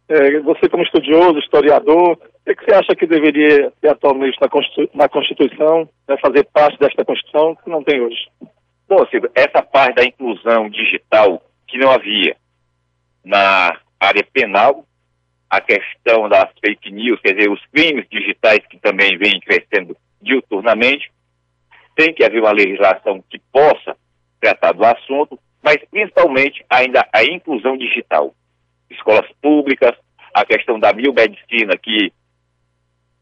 [0.09, 2.19] É, você, como estudioso, historiador,
[2.51, 6.77] o que você acha que deveria ter atualmente na, Constitu na Constituição, né, fazer parte
[6.79, 8.27] desta Constituição que não tem hoje?
[8.87, 12.35] Bom, Silvio, essa parte da inclusão digital que não havia
[13.23, 14.85] na área penal,
[15.49, 21.11] a questão das fake news, quer dizer, os crimes digitais que também vêm crescendo diuturnamente,
[21.95, 23.95] tem que haver uma legislação que possa
[24.39, 28.33] tratar do assunto, mas principalmente ainda a inclusão digital.
[28.89, 29.95] Escolas públicas,
[30.33, 32.11] a questão da biomedicina que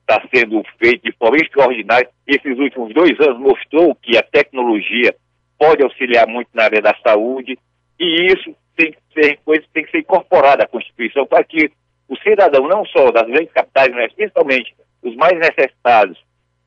[0.09, 2.09] está sendo feita de forma extraordinária.
[2.25, 5.15] Esses últimos dois anos mostrou que a tecnologia
[5.57, 7.57] pode auxiliar muito na área da saúde
[7.99, 11.71] e isso tem que ser coisa tem que ser incorporada à Constituição para que
[12.07, 16.17] o cidadão, não só das grandes capitais, mas principalmente os mais necessitados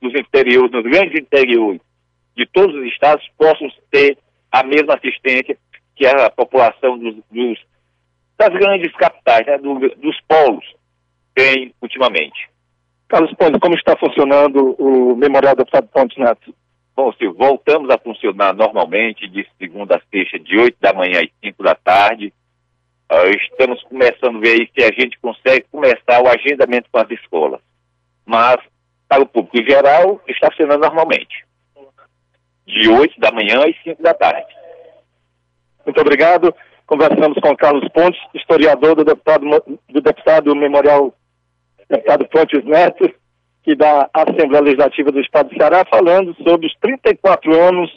[0.01, 1.81] dos interiores, nos grandes interiores
[2.37, 4.17] de todos os estados, possam ter
[4.53, 5.57] a mesma assistência
[5.97, 7.59] que a população dos, dos
[8.39, 10.65] das grandes capitais, né, do, dos polos,
[11.35, 12.52] tem ultimamente.
[13.13, 16.55] Carlos Pontes, como está funcionando o Memorial do Deputado Pontes Neto?
[16.97, 21.29] Bom, Silvio, voltamos a funcionar normalmente de segunda a sexta, de 8 da manhã às
[21.45, 22.33] 5 da tarde.
[23.13, 27.11] Uh, estamos começando a ver aí se a gente consegue começar o agendamento com as
[27.11, 27.61] escolas.
[28.25, 28.57] Mas,
[29.07, 31.45] para o público em geral, está funcionando normalmente
[32.67, 34.57] de 8 da manhã às 5 da tarde.
[35.85, 36.55] Muito obrigado.
[36.87, 39.45] Conversamos com Carlos Pontes, historiador do deputado,
[39.91, 41.13] do deputado Memorial
[41.93, 43.11] Deputado Pontes Neto,
[43.63, 47.91] que da Assembleia Legislativa do Estado do Ceará, falando sobre os 34 anos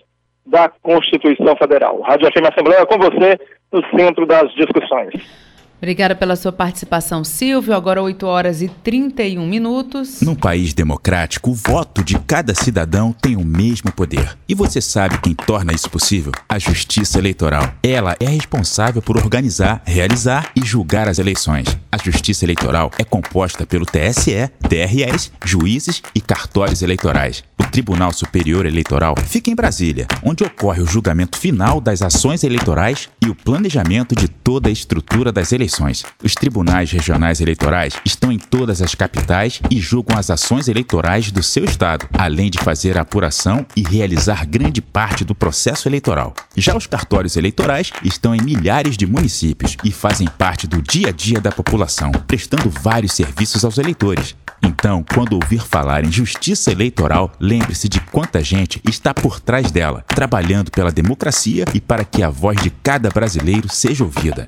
[0.46, 2.02] da Constituição Federal.
[2.02, 3.40] Rádio FM Assembleia com você
[3.72, 5.45] no centro das discussões.
[5.78, 7.76] Obrigada pela sua participação, Silvio.
[7.76, 10.22] Agora 8 horas e 31 minutos.
[10.22, 14.38] Num país democrático, o voto de cada cidadão tem o mesmo poder.
[14.48, 16.32] E você sabe quem torna isso possível?
[16.48, 17.74] A Justiça Eleitoral.
[17.84, 21.68] Ela é responsável por organizar, realizar e julgar as eleições.
[21.92, 27.44] A Justiça Eleitoral é composta pelo TSE, TREs, juízes e cartórios eleitorais.
[27.60, 33.10] O Tribunal Superior Eleitoral fica em Brasília, onde ocorre o julgamento final das ações eleitorais
[33.26, 36.04] e o planejamento de toda a estrutura das eleições.
[36.24, 41.42] Os tribunais regionais eleitorais estão em todas as capitais e julgam as ações eleitorais do
[41.42, 46.34] seu estado, além de fazer a apuração e realizar grande parte do processo eleitoral.
[46.56, 51.12] Já os cartórios eleitorais estão em milhares de municípios e fazem parte do dia a
[51.12, 54.36] dia da população, prestando vários serviços aos eleitores.
[54.64, 60.04] Então, quando ouvir falar em justiça eleitoral, lembre-se de quanta gente está por trás dela,
[60.08, 64.48] trabalhando pela democracia e para que a voz de cada brasileiro seja ouvida.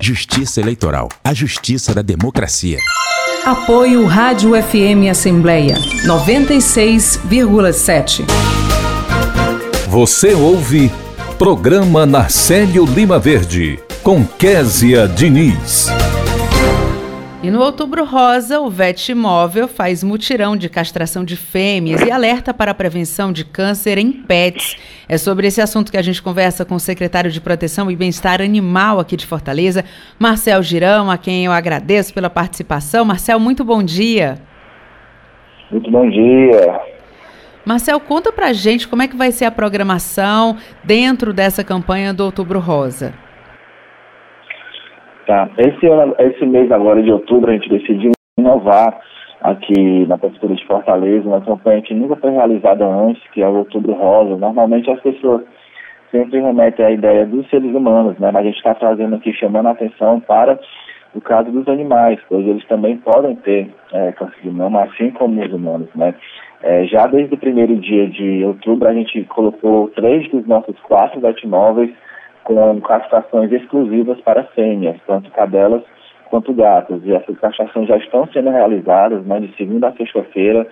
[0.00, 2.78] Justiça Eleitoral, a justiça da democracia.
[3.44, 5.76] Apoio Rádio FM Assembleia
[6.06, 8.24] 96,7.
[9.88, 10.90] Você ouve
[11.38, 15.88] Programa Narcélio Lima Verde, com Késia Diniz.
[17.44, 22.54] E no Outubro Rosa, o VET Imóvel faz mutirão de castração de fêmeas e alerta
[22.54, 24.78] para a prevenção de câncer em pets.
[25.06, 28.40] É sobre esse assunto que a gente conversa com o secretário de Proteção e Bem-Estar
[28.40, 29.84] Animal aqui de Fortaleza,
[30.18, 33.04] Marcel Girão, a quem eu agradeço pela participação.
[33.04, 34.38] Marcel, muito bom dia.
[35.70, 36.80] Muito bom dia.
[37.62, 42.24] Marcel, conta pra gente como é que vai ser a programação dentro dessa campanha do
[42.24, 43.12] Outubro Rosa.
[45.26, 45.48] Tá.
[45.56, 45.86] Esse,
[46.18, 49.00] esse mês agora de outubro a gente decidiu inovar
[49.40, 53.56] aqui na Prefeitura de Fortaleza, uma campanha que nunca foi realizada antes, que é o
[53.56, 54.36] Outubro Rosa.
[54.36, 55.42] Normalmente as pessoas
[56.10, 58.30] sempre remetem à ideia dos seres humanos, né?
[58.32, 60.58] Mas a gente está trazendo aqui, chamando a atenção para
[61.14, 65.42] o caso dos animais, pois eles também podem ter é, câncer de mama, assim como
[65.42, 66.14] os humanos, né?
[66.62, 71.20] É, já desde o primeiro dia de outubro, a gente colocou três dos nossos quatro
[71.20, 71.90] vetimóveis
[72.44, 75.82] com castrações exclusivas para fêmeas, tanto cadelas
[76.30, 77.00] quanto gatos.
[77.04, 80.66] E essas castrações já estão sendo realizadas né, de segunda a sexta-feira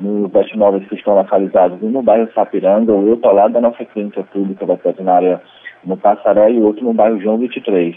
[0.00, 3.84] nos vetinóveis que estão localizados um no bairro Sapiranga, o outro ao lado da nossa
[3.84, 5.40] clínica pública veterinária
[5.84, 7.96] no Passaré e outro no bairro João 23.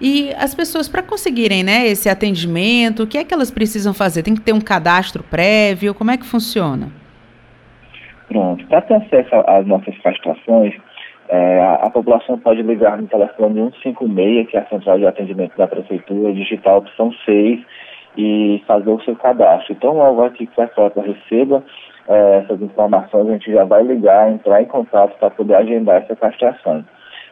[0.00, 4.22] E as pessoas, para conseguirem né, esse atendimento, o que é que elas precisam fazer?
[4.22, 5.94] Tem que ter um cadastro prévio?
[5.94, 6.88] Como é que funciona?
[8.26, 8.66] Pronto.
[8.66, 10.74] Para ter acesso às nossas castrações,
[11.32, 15.56] é, a, a, população pode ligar no telefone 156, que é a central de atendimento
[15.56, 17.58] da prefeitura, digitar a opção 6
[18.18, 19.72] e fazer o seu cadastro.
[19.72, 21.64] Então, logo aqui que a frota receba
[22.06, 26.14] é, essas informações, a gente já vai ligar, entrar em contato para poder agendar essa
[26.14, 26.84] castração.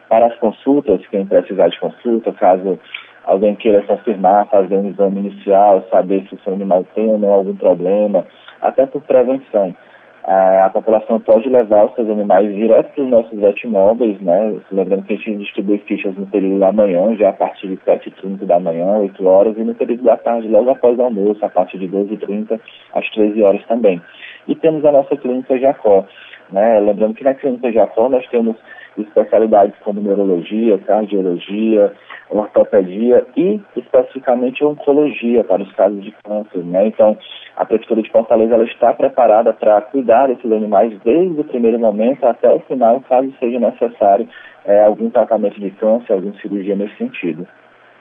[0.09, 2.79] Para as consultas, quem precisar de consulta, caso
[3.23, 7.33] alguém queira confirmar, fazer um exame inicial, saber se o seu animal tem ou não
[7.33, 8.25] algum problema,
[8.63, 9.75] até por prevenção
[10.23, 14.59] a, a população pode levar os seus animais direto para os nossos vetimóveis, né?
[14.71, 18.45] Lembrando que a gente distribui fichas no período da manhã, já a partir de 7h30
[18.45, 21.79] da manhã, 8 horas, e no período da tarde, logo após o almoço, a partir
[21.79, 22.59] de 12h30
[22.93, 24.01] às 13 horas também.
[24.47, 26.05] E temos a nossa clínica Jacó,
[26.51, 26.79] né?
[26.79, 28.55] Lembrando que na clínica Jacó nós temos
[28.97, 31.93] especialidades como neurologia, cardiologia,
[32.29, 36.87] ortopedia e especificamente oncologia para os casos de câncer, né?
[36.87, 37.17] Então,
[37.55, 42.25] a Prefeitura de Fortaleza ela está preparada para cuidar desses animais desde o primeiro momento
[42.25, 44.27] até o final, caso seja necessário
[44.65, 47.47] é, algum tratamento de câncer, alguma cirurgia nesse sentido.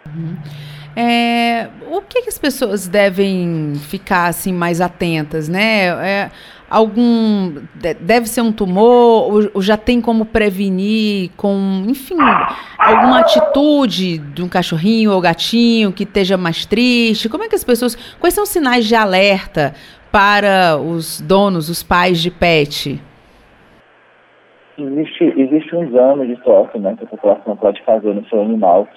[0.07, 0.37] Uhum.
[0.97, 5.87] É, o que, que, as pessoas devem ficar assim mais atentas, né?
[5.87, 6.31] É,
[6.69, 7.55] algum
[8.01, 12.17] deve ser um tumor ou, ou, já tem como prevenir com, enfim,
[12.79, 17.29] alguma atitude de um cachorrinho ou gatinho que esteja mais triste?
[17.29, 19.75] Como é que as pessoas, quais são os sinais de alerta
[20.11, 23.01] para os donos, os pais de pet?
[24.77, 28.89] Existe, existe um exame de toque, né, que a população pode fazer no seu animal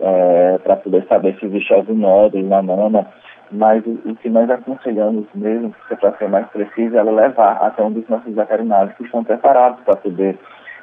[0.00, 3.06] é, para poder saber se existe algum nódulo na mama,
[3.52, 7.92] mas o, o, que nós aconselhamos mesmo, para ser mais preciso, é levar até um
[7.92, 10.38] dos nossos veterinários que estão preparados para poder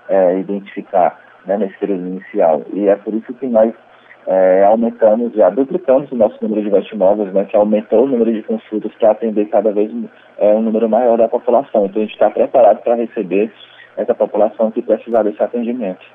[0.10, 2.62] é, identificar né, nesse período inicial.
[2.74, 3.74] E é por isso que nós
[4.28, 8.44] é, aumentamos, já duplicamos o nosso número de vestimóveis, né, que aumentou o número de
[8.44, 9.92] consultas para atender cada vez
[10.38, 11.86] é, um número maior da população.
[11.86, 13.52] Então a gente está preparado para receber
[13.96, 16.06] essa população que precisar desse atendimento.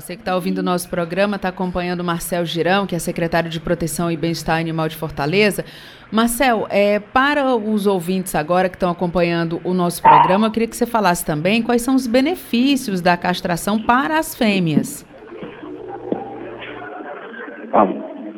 [0.00, 3.50] Você que está ouvindo o nosso programa, está acompanhando o Marcel Girão, que é secretário
[3.50, 5.64] de Proteção e Bem-Estar Animal de Fortaleza.
[6.12, 10.76] Marcel, é, para os ouvintes agora que estão acompanhando o nosso programa, eu queria que
[10.76, 15.04] você falasse também quais são os benefícios da castração para as fêmeas.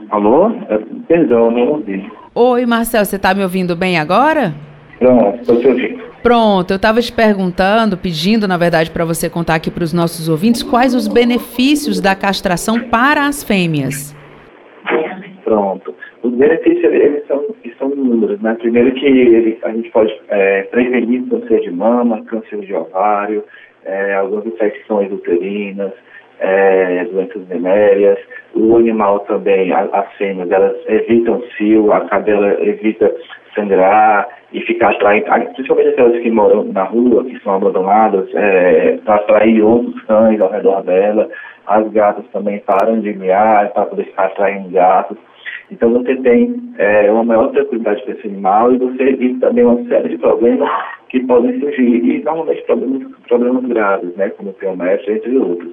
[0.08, 0.48] Alô?
[0.66, 2.10] É, perdão, não ouvi.
[2.34, 4.54] Oi, Marcel, você está me ouvindo bem agora?
[5.00, 6.10] Não, estou te ouvindo.
[6.22, 10.28] Pronto, eu estava te perguntando, pedindo, na verdade, para você contar aqui para os nossos
[10.28, 14.14] ouvintes quais os benefícios da castração para as fêmeas.
[15.42, 15.94] Pronto.
[16.22, 17.42] Os benefícios eles são,
[17.78, 18.40] são inúmeros.
[18.42, 18.54] Né?
[18.60, 23.42] Primeiro que ele, a gente pode é, prevenir câncer de mama, câncer de ovário,
[23.86, 25.92] é, algumas infecções uterinas,
[26.38, 28.18] é, doenças venéreas.
[28.54, 33.10] O animal também, as fêmeas, elas evitam cio, a cadela evita
[33.54, 39.16] sangrar e ficar atraindo, principalmente aquelas que moram na rua, que são abandonadas, é, para
[39.16, 41.28] atrair outros cães ao redor dela.
[41.66, 45.16] As gatas também param de miar para poder ficar atraindo gatos.
[45.70, 49.84] Então você tem é, uma maior tranquilidade para esse animal e você evita também uma
[49.88, 50.68] série de problemas
[51.08, 52.04] que podem surgir.
[52.04, 55.72] E normalmente problemas, problemas graves, né, como piometria, entre outros.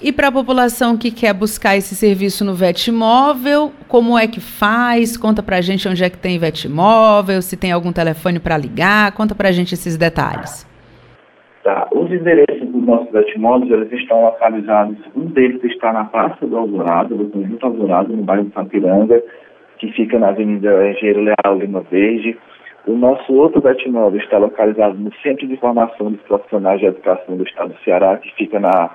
[0.00, 5.16] E para a população que quer buscar esse serviço no Vetmóvel, como é que faz?
[5.16, 9.12] Conta para a gente onde é que tem Vetmóvel, se tem algum telefone para ligar,
[9.12, 10.66] conta para a gente esses detalhes.
[11.64, 11.88] Tá.
[11.92, 17.16] Os endereços dos nossos Vetmóveis, eles estão localizados, um deles está na Praça do Alvorado,
[17.16, 19.22] do Conjunto Alvorado, no bairro de Sampiranga,
[19.78, 22.36] que fica na Avenida Engenheiro Leal Lima Verde.
[22.86, 27.44] O nosso outro Vetmóvel está localizado no Centro de Formação dos Profissionais de Educação do
[27.44, 28.90] Estado do Ceará, que fica na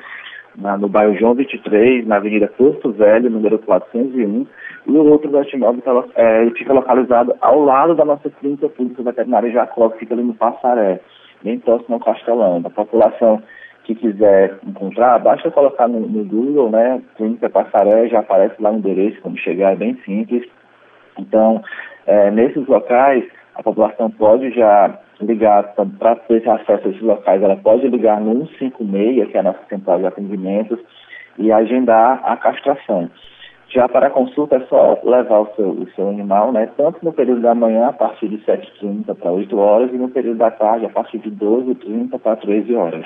[0.55, 4.47] na, no bairro João 23, na Avenida Porto Velho, número 401,
[4.87, 9.51] e o outro Vestimóvel tá, é, fica localizado ao lado da nossa clínica pública veterinária
[9.51, 10.99] Jacó, que fica ali no Passaré,
[11.43, 12.61] bem próximo ao Castelão.
[12.65, 13.41] A população
[13.83, 18.75] que quiser encontrar, basta colocar no, no Google, né, Clínica Passaré, já aparece lá o
[18.75, 20.47] endereço, como chegar, é bem simples.
[21.17, 21.61] Então,
[22.05, 23.23] é, nesses locais,
[23.55, 28.47] a população pode já ligar para ter acesso a esses locais, ela pode ligar no
[28.57, 30.79] 156, que é a nossa central de atendimentos,
[31.37, 33.09] e agendar a castração.
[33.69, 37.13] Já para a consulta é só levar o seu, o seu animal, né, tanto no
[37.13, 40.85] período da manhã, a partir de 7h30 para 8 horas, e no período da tarde,
[40.85, 43.05] a partir de 12h30 para 13 horas.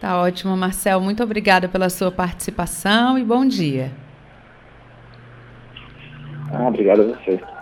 [0.00, 1.00] Tá ótimo, Marcel.
[1.00, 3.90] Muito obrigada pela sua participação e bom dia.
[6.52, 7.57] Ah, obrigado a você.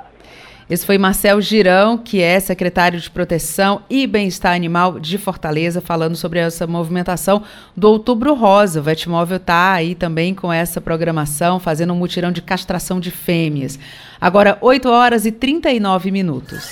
[0.68, 6.16] Esse foi Marcel Girão, que é secretário de Proteção e Bem-Estar Animal de Fortaleza, falando
[6.16, 7.44] sobre essa movimentação
[7.76, 8.80] do Outubro Rosa.
[8.80, 13.78] O Vetmóvel está aí também com essa programação, fazendo um mutirão de castração de fêmeas.
[14.20, 16.68] Agora, 8 horas e 39 minutos.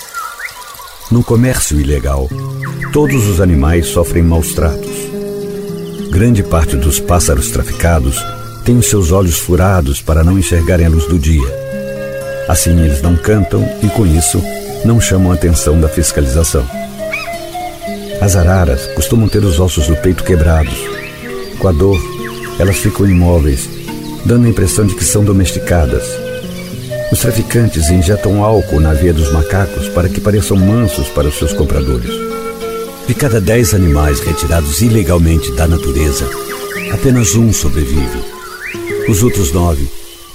[1.09, 2.27] No comércio ilegal,
[2.91, 5.05] todos os animais sofrem maus tratos.
[6.11, 8.21] Grande parte dos pássaros traficados
[8.65, 11.64] tem os seus olhos furados para não enxergarem a luz do dia
[12.47, 14.41] Assim eles não cantam e, com isso,
[14.83, 16.63] não chamam a atenção da fiscalização.
[18.21, 20.77] As araras costumam ter os ossos do peito quebrados.
[21.57, 21.99] Com a dor,
[22.59, 23.67] elas ficam imóveis,
[24.25, 26.03] dando a impressão de que são domesticadas.
[27.11, 31.51] Os traficantes injetam álcool na veia dos macacos para que pareçam mansos para os seus
[31.51, 32.11] compradores.
[33.07, 36.29] De cada dez animais retirados ilegalmente da natureza,
[36.91, 38.23] apenas um sobrevive.
[39.07, 39.87] Os outros nove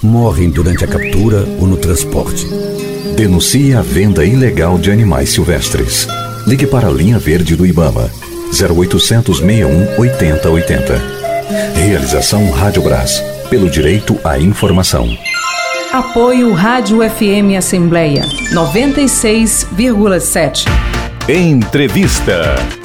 [0.03, 2.47] morrem durante a captura ou no transporte.
[3.17, 6.07] Denuncie a venda ilegal de animais silvestres.
[6.47, 8.11] Ligue para a linha verde do Ibama
[8.53, 11.21] 0800 61 8080.
[11.75, 15.09] Realização Rádio Brás pelo direito à informação.
[15.93, 18.23] Apoio Rádio FM Assembleia
[18.53, 20.65] 96,7.
[21.29, 22.80] Entrevista.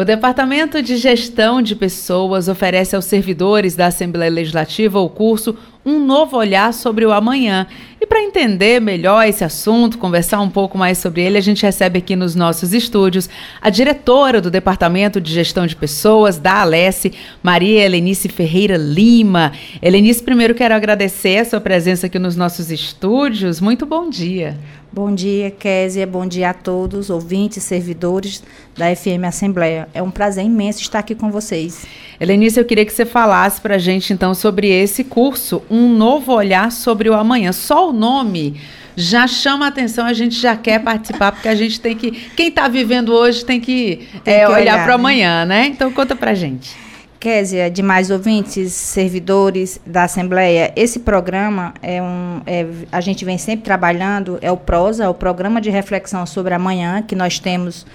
[0.00, 6.02] O Departamento de Gestão de Pessoas oferece aos servidores da Assembleia Legislativa o curso Um
[6.02, 7.66] Novo Olhar sobre o Amanhã.
[8.00, 11.98] E para entender melhor esse assunto, conversar um pouco mais sobre ele, a gente recebe
[11.98, 13.28] aqui nos nossos estúdios
[13.60, 19.52] a diretora do Departamento de Gestão de Pessoas da Alesse, Maria Helenice Ferreira Lima.
[19.82, 23.60] Helenice, primeiro quero agradecer a sua presença aqui nos nossos estúdios.
[23.60, 24.56] Muito bom dia.
[24.92, 26.04] Bom dia, Késia.
[26.04, 28.42] Bom dia a todos, ouvintes, servidores
[28.76, 29.88] da FM Assembleia.
[29.94, 31.86] É um prazer imenso estar aqui com vocês.
[32.18, 36.32] Helenice, eu queria que você falasse para a gente, então, sobre esse curso, Um Novo
[36.32, 37.52] Olhar sobre o Amanhã.
[37.52, 38.60] Só o nome
[38.96, 42.10] já chama a atenção, a gente já quer participar, porque a gente tem que.
[42.10, 44.94] Quem está vivendo hoje tem que, tem é, que olhar, para o né?
[44.94, 45.66] amanhã, né?
[45.66, 46.89] Então, conta para a gente.
[47.20, 52.40] Késia, demais ouvintes, servidores da Assembleia, esse programa é um.
[52.46, 57.02] É, a gente vem sempre trabalhando, é o PROSA, o Programa de Reflexão sobre Amanhã,
[57.02, 57.86] que nós temos,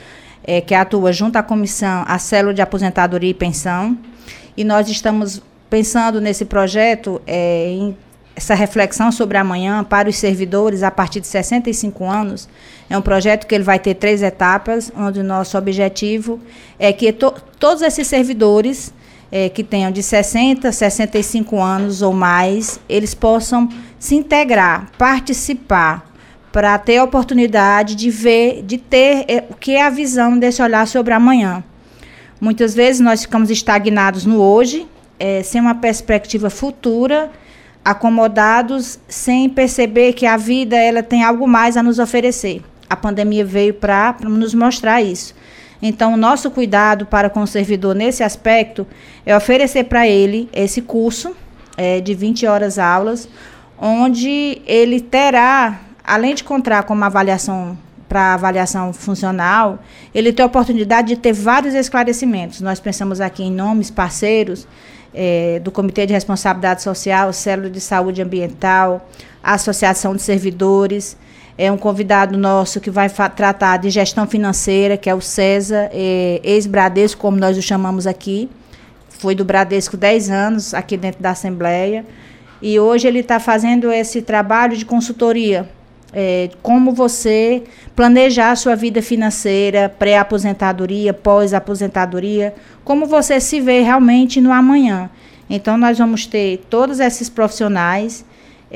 [0.43, 3.97] é, que atua junto à comissão, a Célula de Aposentadoria e Pensão.
[4.55, 7.97] E nós estamos pensando nesse projeto é, em
[8.35, 12.47] essa reflexão sobre amanhã para os servidores a partir de 65 anos.
[12.87, 16.39] É um projeto que ele vai ter três etapas, onde o nosso objetivo
[16.77, 18.93] é que to todos esses servidores
[19.31, 23.69] é, que tenham de 60, 65 anos ou mais, eles possam
[23.99, 26.11] se integrar, participar,
[26.51, 30.61] para ter a oportunidade de ver, de ter é, o que é a visão desse
[30.61, 31.63] olhar sobre amanhã.
[32.39, 34.87] Muitas vezes nós ficamos estagnados no hoje,
[35.19, 37.29] é, sem uma perspectiva futura,
[37.83, 42.61] acomodados sem perceber que a vida ela tem algo mais a nos oferecer.
[42.89, 45.35] A pandemia veio para nos mostrar isso.
[45.81, 48.87] Então, o nosso cuidado para com o servidor nesse aspecto
[49.25, 51.35] é oferecer para ele esse curso
[51.77, 53.27] é, de 20 horas aulas,
[53.77, 59.79] onde ele terá, além de contar com uma avaliação para avaliação funcional,
[60.13, 62.61] ele tem a oportunidade de ter vários esclarecimentos.
[62.61, 64.67] Nós pensamos aqui em nomes parceiros
[65.13, 69.09] é, do Comitê de Responsabilidade Social, Célula de Saúde Ambiental,
[69.41, 71.17] Associação de Servidores,
[71.57, 76.41] é um convidado nosso que vai tratar de gestão financeira, que é o César, é,
[76.43, 78.49] ex-Bradesco, como nós o chamamos aqui.
[79.07, 82.05] Foi do Bradesco 10 anos aqui dentro da Assembleia.
[82.61, 85.69] E hoje ele está fazendo esse trabalho de consultoria.
[86.11, 87.63] É, como você
[87.95, 92.53] planejar a sua vida financeira, pré-aposentadoria, pós-aposentadoria,
[92.83, 95.09] como você se vê realmente no amanhã.
[95.49, 98.25] Então, nós vamos ter todos esses profissionais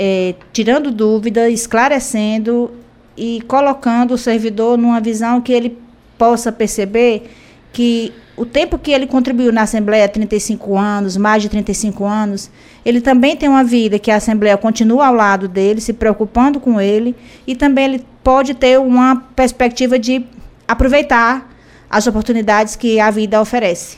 [0.01, 2.71] é, tirando dúvida, esclarecendo
[3.17, 5.77] e colocando o servidor numa visão que ele
[6.17, 7.29] possa perceber
[7.73, 12.49] que o tempo que ele contribuiu na Assembleia, 35 anos, mais de 35 anos,
[12.85, 16.79] ele também tem uma vida que a Assembleia continua ao lado dele, se preocupando com
[16.79, 17.13] ele,
[17.45, 20.25] e também ele pode ter uma perspectiva de
[20.65, 21.53] aproveitar
[21.89, 23.97] as oportunidades que a vida oferece.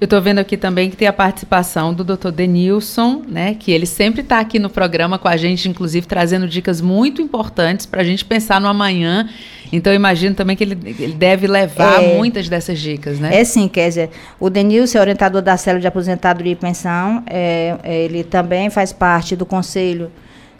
[0.00, 2.30] Eu estou vendo aqui também que tem a participação do Dr.
[2.30, 3.54] Denilson, né?
[3.54, 7.84] Que ele sempre está aqui no programa com a gente, inclusive trazendo dicas muito importantes
[7.84, 9.28] para a gente pensar no amanhã.
[9.70, 13.38] Então, imagino também que ele, ele deve levar é, muitas dessas dicas, né?
[13.38, 14.08] É sim, Kézia.
[14.40, 17.22] O Denilson é orientador da célula de aposentadoria e pensão.
[17.26, 20.10] É, é, ele também faz parte do Conselho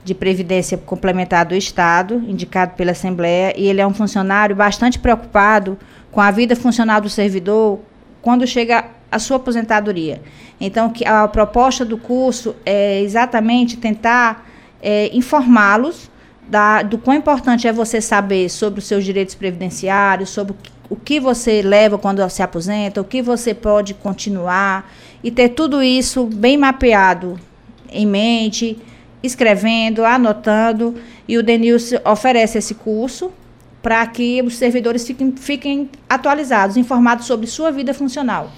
[0.05, 5.78] de Previdência Complementar do Estado, indicado pela Assembleia, e ele é um funcionário bastante preocupado
[6.12, 7.80] com a vida funcional do servidor
[8.23, 10.23] quando chega a sua aposentadoria.
[10.61, 14.49] Então, que a proposta do curso é exatamente tentar
[14.83, 16.11] é, informá-los
[16.89, 20.55] do quão importante é você saber sobre os seus direitos previdenciários, sobre
[20.89, 24.91] o que você leva quando se aposenta, o que você pode continuar
[25.23, 27.39] e ter tudo isso bem mapeado
[27.89, 28.77] em mente,
[29.23, 30.97] escrevendo, anotando.
[31.29, 33.33] E o Denilson oferece esse curso
[33.83, 38.53] para que os servidores fiquem, fiquem atualizados, informados sobre sua vida funcional.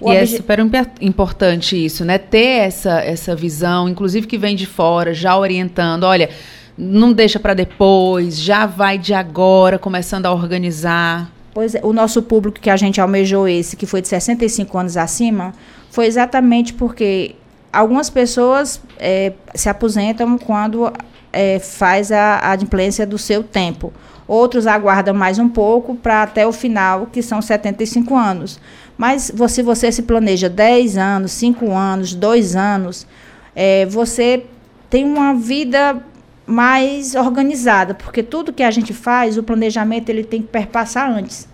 [0.00, 0.58] O e é super
[1.00, 2.18] importante isso, né?
[2.18, 6.28] Ter essa, essa visão, inclusive que vem de fora, já orientando, olha,
[6.76, 11.30] não deixa para depois, já vai de agora, começando a organizar.
[11.54, 14.96] Pois é, o nosso público que a gente almejou esse, que foi de 65 anos
[14.98, 15.54] acima,
[15.90, 17.34] foi exatamente porque
[17.72, 20.92] algumas pessoas é, se aposentam quando
[21.32, 23.92] é, faz a adimplência do seu tempo.
[24.28, 28.58] Outros aguardam mais um pouco para até o final, que são 75 anos.
[28.98, 33.06] Mas se você se planeja 10 anos, 5 anos, 2 anos,
[33.54, 34.44] é, você
[34.90, 36.02] tem uma vida
[36.46, 41.48] mais organizada, porque tudo que a gente faz, o planejamento ele tem que perpassar antes,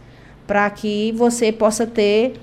[0.46, 2.34] para que você possa ter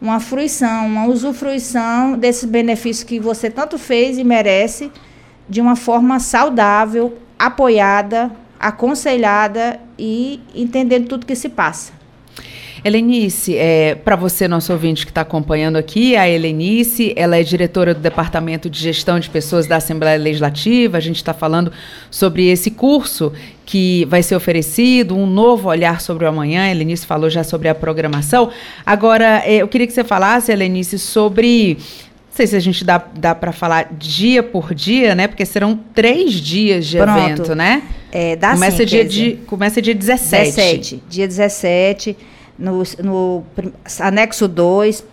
[0.00, 4.90] uma fruição, uma usufruição desse benefício que você tanto fez e merece
[5.48, 11.98] de uma forma saudável, apoiada, aconselhada e entendendo tudo que se passa.
[12.84, 17.92] Helenice, é, para você, nosso ouvinte que está acompanhando aqui, a Helenice, ela é diretora
[17.92, 20.96] do Departamento de Gestão de Pessoas da Assembleia Legislativa.
[20.96, 21.72] A gente está falando
[22.10, 23.32] sobre esse curso
[23.66, 26.62] que vai ser oferecido, um novo olhar sobre o amanhã.
[26.62, 28.50] A Helenice falou já sobre a programação.
[28.86, 33.04] Agora, é, eu queria que você falasse, Helenice, sobre não sei se a gente dá,
[33.16, 35.26] dá para falar dia por dia, né?
[35.26, 37.18] Porque serão três dias de Pronto.
[37.18, 37.82] evento, né?
[38.10, 40.44] É, dá começa sim, dia de, Começa dia 17.
[40.44, 41.02] 17.
[41.08, 42.16] Dia 17
[42.58, 43.44] no, no
[44.00, 45.04] anexo 2,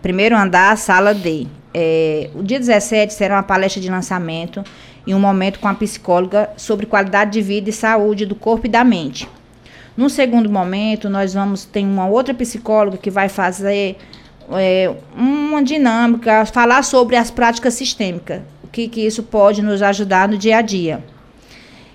[0.00, 1.46] primeiro andar, sala D.
[1.74, 4.62] É, o dia 17 será uma palestra de lançamento
[5.06, 8.68] e um momento com a psicóloga sobre qualidade de vida e saúde do corpo e
[8.68, 9.28] da mente.
[9.96, 13.96] No segundo momento, nós vamos ter uma outra psicóloga que vai fazer
[14.52, 20.28] é, uma dinâmica, falar sobre as práticas sistêmicas, o que, que isso pode nos ajudar
[20.28, 21.02] no dia a dia.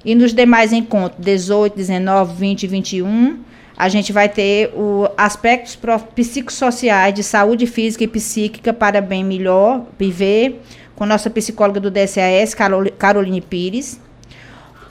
[0.04, 3.40] E nos demais encontros, 18, 19, 20 e 21,
[3.78, 5.78] a gente vai ter o aspectos
[6.16, 10.62] psicossociais de saúde física e psíquica para bem melhor viver,
[10.96, 12.56] com nossa psicóloga do DCAS,
[12.98, 14.00] Caroline Pires.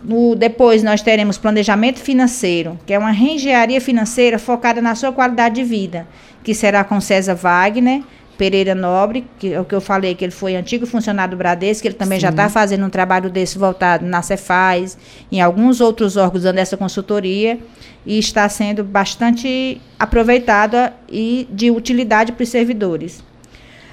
[0.05, 5.57] No, depois nós teremos planejamento financeiro, que é uma reengenharia financeira focada na sua qualidade
[5.57, 6.07] de vida,
[6.45, 8.03] que será com César Wagner,
[8.37, 11.83] Pereira Nobre, que é o que eu falei, que ele foi antigo funcionário do Bradesco,
[11.83, 12.23] que ele também Sim.
[12.23, 14.99] já está fazendo um trabalho desse voltado na Cefaz,
[15.31, 17.59] em alguns outros órgãos dando essa consultoria,
[18.05, 23.25] e está sendo bastante aproveitada e de utilidade para os servidores.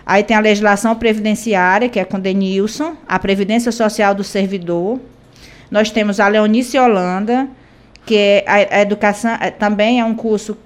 [0.05, 4.99] Aí tem a legislação previdenciária, que é com Denilson, a Previdência Social do Servidor.
[5.71, 7.47] Nós temos a Leonice Holanda,
[8.05, 10.57] que é a, a educação, é, também é um curso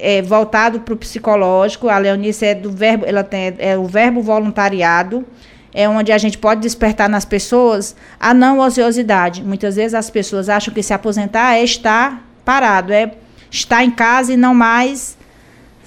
[0.00, 1.88] é, voltado para o psicológico.
[1.88, 5.24] A Leonice é do verbo, ela tem é o verbo voluntariado,
[5.72, 9.42] é onde a gente pode despertar nas pessoas a não ociosidade.
[9.42, 13.12] Muitas vezes as pessoas acham que se aposentar é estar parado, é
[13.50, 15.16] estar em casa e não mais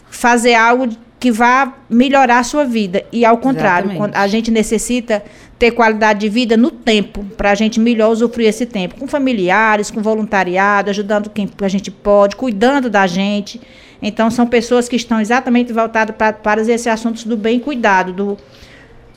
[0.10, 0.88] fazer algo
[1.20, 3.04] que vá melhorar a sua vida.
[3.12, 5.24] E ao contrário, a gente necessita
[5.58, 9.90] ter qualidade de vida no tempo, para a gente melhor usufruir esse tempo, com familiares,
[9.90, 13.62] com voluntariado, ajudando quem a gente pode, cuidando da gente.
[14.04, 18.38] Então, são pessoas que estão exatamente voltadas pra, para esses assuntos do bem cuidado, do,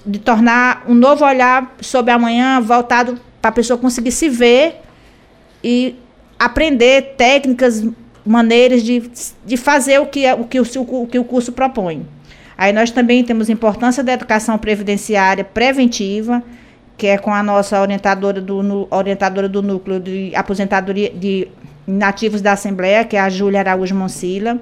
[0.07, 4.76] de tornar um novo olhar sobre amanhã voltado para a pessoa conseguir se ver
[5.62, 5.97] e
[6.39, 7.84] aprender técnicas,
[8.24, 9.11] maneiras de,
[9.45, 10.64] de fazer o que, é, o, que o,
[11.03, 12.07] o que o curso propõe.
[12.57, 16.43] Aí nós também temos importância da educação previdenciária preventiva,
[16.97, 21.49] que é com a nossa orientadora do, orientadora do núcleo de aposentadoria de
[21.87, 24.61] nativos da Assembleia, que é a Júlia Araújo Monsila.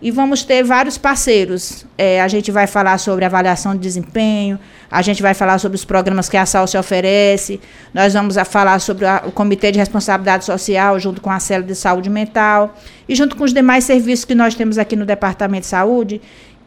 [0.00, 1.86] E vamos ter vários parceiros.
[1.96, 4.58] É, a gente vai falar sobre avaliação de desempenho,
[4.90, 7.60] a gente vai falar sobre os programas que a SAL oferece,
[7.94, 11.76] nós vamos falar sobre a, o Comitê de Responsabilidade Social, junto com a Célula de
[11.76, 12.74] Saúde Mental,
[13.08, 16.20] e junto com os demais serviços que nós temos aqui no Departamento de Saúde,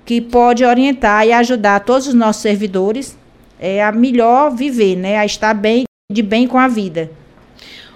[0.05, 3.17] que pode orientar e ajudar todos os nossos servidores
[3.59, 7.11] é, a melhor viver, né, a estar bem, de bem com a vida.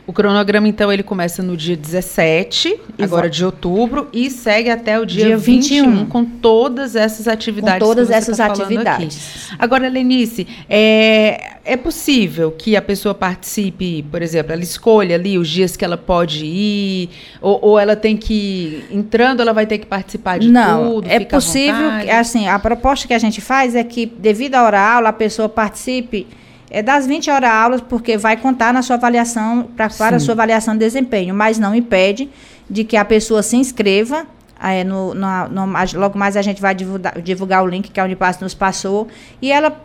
[0.09, 4.99] O cronograma, então, ele começa no dia 17, e agora de outubro, e segue até
[4.99, 7.79] o dia, dia 21, 21, com todas essas atividades.
[7.79, 9.51] Com todas essas tá atividades.
[9.59, 15.47] Agora, Lenice, é, é possível que a pessoa participe, por exemplo, ela escolha ali os
[15.47, 19.85] dias que ela pode ir, ou, ou ela tem que, entrando, ela vai ter que
[19.85, 21.07] participar de Não, tudo?
[21.07, 21.87] Não, é possível,
[22.19, 25.47] assim, a proposta que a gente faz é que, devido à hora aula, a pessoa
[25.47, 26.25] participe
[26.69, 30.33] é das 20 horas aulas, porque vai contar na sua avaliação, pra, para a sua
[30.33, 32.29] avaliação de desempenho, mas não impede
[32.69, 34.27] de que a pessoa se inscreva.
[34.61, 35.65] É, no, no, no,
[35.95, 39.07] logo mais a gente vai divulgar, divulgar o link que a Unipass nos passou.
[39.41, 39.81] E ela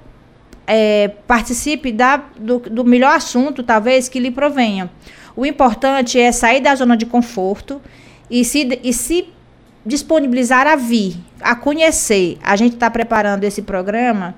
[0.67, 4.91] é, participe da, do, do melhor assunto, talvez, que lhe provenha.
[5.37, 7.81] O importante é sair da zona de conforto
[8.31, 9.29] e se, e se
[9.87, 12.39] disponibilizar a vir, a conhecer.
[12.43, 14.35] A gente está preparando esse programa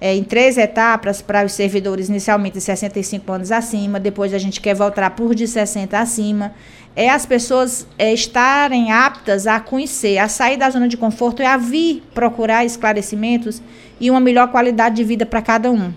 [0.00, 4.60] é, em três etapas para os servidores inicialmente de 65 anos acima, depois a gente
[4.60, 6.52] quer voltar por de 60 acima.
[6.96, 11.44] É as pessoas é, estarem aptas a conhecer, a sair da zona de conforto e
[11.46, 13.60] a vir procurar esclarecimentos
[14.00, 15.92] e uma melhor qualidade de vida para cada um.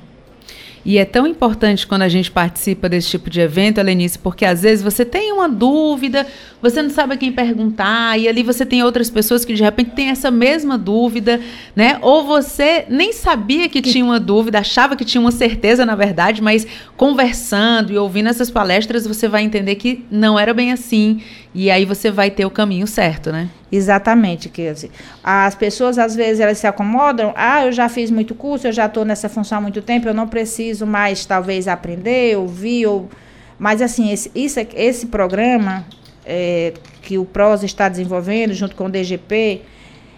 [0.86, 4.62] E é tão importante quando a gente participa desse tipo de evento, Helenice, porque às
[4.62, 6.26] vezes você tem uma dúvida,
[6.62, 9.92] você não sabe a quem perguntar, e ali você tem outras pessoas que de repente
[9.92, 11.40] têm essa mesma dúvida,
[11.76, 11.98] né?
[12.02, 16.42] Ou você nem sabia que tinha uma dúvida, achava que tinha uma certeza, na verdade,
[16.42, 16.66] mas
[16.96, 21.22] conversando e ouvindo essas palestras, você vai entender que não era bem assim,
[21.54, 23.50] e aí você vai ter o caminho certo, né?
[23.72, 24.92] Exatamente, Kelsey.
[25.24, 27.34] As pessoas, às vezes, elas se acomodam.
[27.36, 30.14] Ah, eu já fiz muito curso, eu já estou nessa função há muito tempo, eu
[30.14, 32.86] não preciso mais, talvez, aprender, ouvir.
[32.86, 33.10] Ou...
[33.58, 35.86] Mas, assim, esse, isso, esse programa
[36.26, 39.62] é, que o PROS está desenvolvendo, junto com o DGP,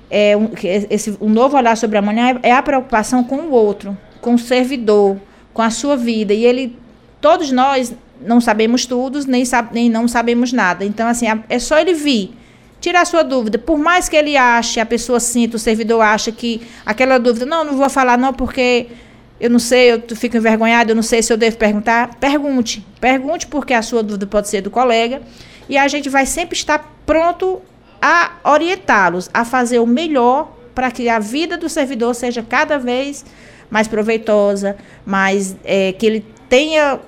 [0.10, 0.50] é um,
[0.90, 4.40] esse, um novo olhar sobre amanhã é, é a preocupação com o outro, com o
[4.40, 5.18] servidor,
[5.54, 6.34] com a sua vida.
[6.34, 6.76] E ele,
[7.22, 10.86] todos nós não sabemos tudo, nem, sab, nem não sabemos nada.
[10.86, 12.34] Então, assim, é só ele vir
[12.80, 13.58] tirar a sua dúvida.
[13.58, 17.64] Por mais que ele ache, a pessoa sinta, o servidor acha que aquela dúvida, não,
[17.64, 18.88] não vou falar não porque
[19.40, 22.16] eu não sei, eu fico envergonhado, eu não sei se eu devo perguntar.
[22.16, 22.86] Pergunte.
[23.00, 25.22] Pergunte porque a sua dúvida pode ser do colega.
[25.68, 27.62] E a gente vai sempre estar pronto
[28.02, 33.26] a orientá-los, a fazer o melhor para que a vida do servidor seja cada vez
[33.70, 37.00] mais proveitosa, mais é, que ele tenha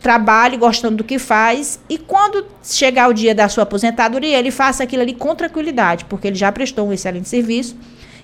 [0.00, 4.82] trabalhe gostando do que faz e quando chegar o dia da sua aposentadoria, ele faça
[4.82, 7.76] aquilo ali com tranquilidade, porque ele já prestou um excelente serviço.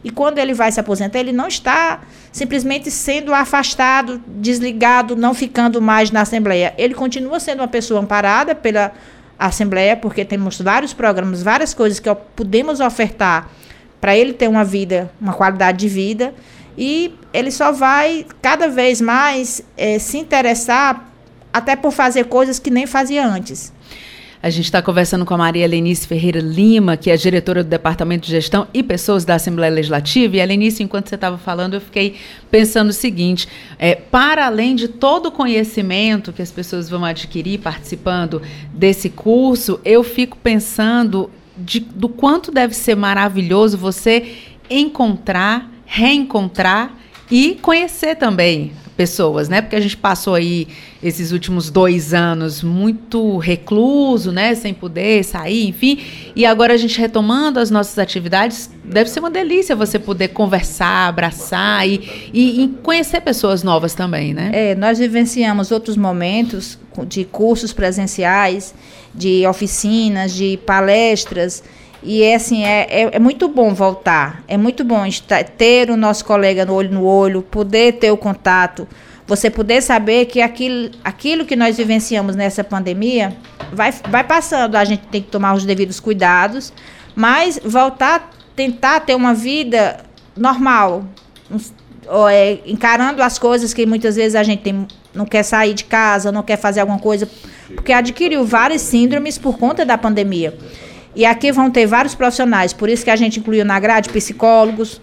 [0.03, 2.01] E quando ele vai se aposentar, ele não está
[2.31, 6.73] simplesmente sendo afastado, desligado, não ficando mais na Assembleia.
[6.79, 8.93] Ele continua sendo uma pessoa amparada pela
[9.39, 13.51] Assembleia, porque temos vários programas, várias coisas que podemos ofertar
[14.01, 16.33] para ele ter uma vida, uma qualidade de vida.
[16.79, 21.06] E ele só vai cada vez mais é, se interessar
[21.57, 23.73] até por fazer coisas que nem fazia antes.
[24.43, 28.27] A gente está conversando com a Maria Lenice Ferreira Lima, que é diretora do Departamento
[28.27, 30.37] de Gestão e Pessoas da Assembleia Legislativa.
[30.37, 32.17] E, Lenice, enquanto você estava falando, eu fiquei
[32.51, 33.49] pensando o seguinte:
[33.79, 38.43] é, para além de todo o conhecimento que as pessoas vão adquirir participando
[38.75, 44.35] desse curso, eu fico pensando de, do quanto deve ser maravilhoso você
[44.69, 46.95] encontrar, reencontrar
[47.31, 49.61] e conhecer também pessoas, né?
[49.61, 50.67] Porque a gente passou aí
[51.03, 54.55] esses últimos dois anos muito recluso, né?
[54.55, 56.01] Sem poder sair, enfim.
[56.35, 61.09] E agora a gente retomando as nossas atividades, deve ser uma delícia você poder conversar,
[61.09, 64.51] abraçar e, e, e conhecer pessoas novas também, né?
[64.53, 68.75] É, nós vivenciamos outros momentos de cursos presenciais,
[69.15, 71.63] de oficinas, de palestras
[72.07, 74.45] e é assim, é, é, é, muito bom voltar.
[74.47, 78.17] É muito bom estar, ter o nosso colega no olho no olho, poder ter o
[78.17, 78.87] contato,
[79.27, 83.37] você poder saber que aquilo, aquilo que nós vivenciamos nessa pandemia
[83.73, 84.77] vai, vai passando.
[84.77, 86.73] A gente tem que tomar os devidos cuidados,
[87.17, 89.99] mas voltar, tentar ter uma vida
[90.37, 91.05] normal.
[92.31, 96.31] é, encarando as coisas que muitas vezes a gente tem, não quer sair de casa,
[96.31, 97.29] não quer fazer alguma coisa,
[97.75, 100.57] porque adquiriu várias síndromes por conta da pandemia.
[101.17, 105.01] E aqui vão ter vários profissionais, por isso que a gente incluiu na grade psicólogos,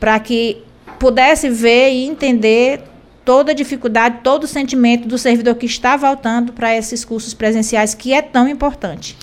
[0.00, 0.62] para que
[0.98, 2.82] pudesse ver e entender
[3.24, 7.94] toda a dificuldade, todo o sentimento do servidor que está voltando para esses cursos presenciais,
[7.94, 9.16] que é tão importante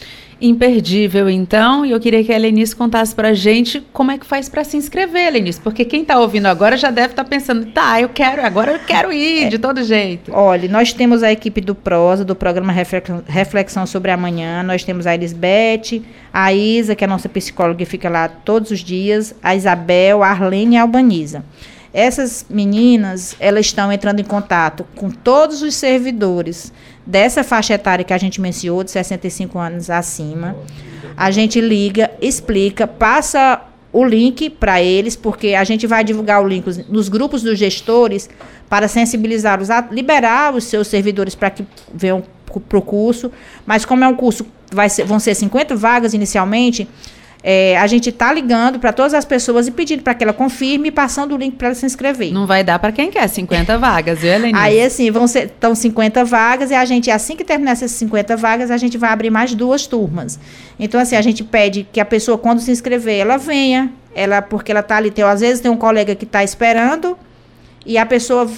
[0.47, 1.85] imperdível, então.
[1.85, 4.63] E eu queria que a Lenice contasse para a gente como é que faz para
[4.63, 8.09] se inscrever, Lenice, porque quem está ouvindo agora já deve estar tá pensando, tá, eu
[8.09, 10.31] quero, agora eu quero ir é, de todo jeito.
[10.33, 12.73] Olha, nós temos a equipe do Prosa, do programa
[13.27, 17.85] Reflexão sobre Amanhã, nós temos a Elisbeth, a Isa, que é a nossa psicóloga que
[17.85, 21.43] fica lá todos os dias, a Isabel, a Arlene e a Albaniza.
[21.95, 26.73] Essas meninas, elas estão entrando em contato com todos os servidores
[27.06, 30.56] dessa faixa etária que a gente mencionou, de 65 anos acima.
[31.16, 33.62] A gente liga, explica, passa
[33.93, 38.30] o link para eles, porque a gente vai divulgar o link nos grupos dos gestores
[38.68, 42.24] para sensibilizá-los a liberar os seus servidores para que venham
[42.68, 43.32] para o curso.
[43.66, 46.88] Mas como é um curso, vai ser, vão ser 50 vagas inicialmente,
[47.47, 50.87] é, a gente está ligando para todas as pessoas e pedindo para que ela confirme
[50.87, 52.33] e passando o link para ela se inscrever.
[52.33, 54.57] Não vai dar para quem quer 50 vagas, viu, Helene?
[54.57, 58.35] Aí, assim, vão ser então 50 vagas e a gente, assim que terminar essas 50
[58.35, 60.39] vagas, a gente vai abrir mais duas turmas.
[60.79, 64.71] Então, assim, a gente pede que a pessoa, quando se inscrever, ela venha, ela, porque
[64.71, 67.15] ela está ali, tem, às vezes tem um colega que está esperando
[67.85, 68.49] e a pessoa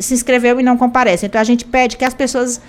[0.00, 1.26] se inscreveu e não comparece.
[1.26, 2.60] Então, a gente pede que as pessoas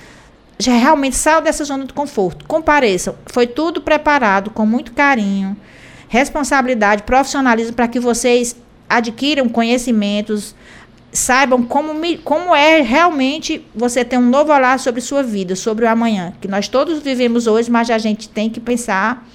[0.57, 2.45] já realmente saiam dessa zona de conforto.
[2.45, 3.15] Compareçam.
[3.27, 5.57] Foi tudo preparado com muito carinho,
[6.07, 8.55] responsabilidade, profissionalismo para que vocês
[8.89, 10.55] adquiram conhecimentos,
[11.11, 11.93] saibam como,
[12.23, 16.33] como é realmente você ter um novo olhar sobre sua vida, sobre o amanhã.
[16.39, 19.27] Que nós todos vivemos hoje, mas a gente tem que pensar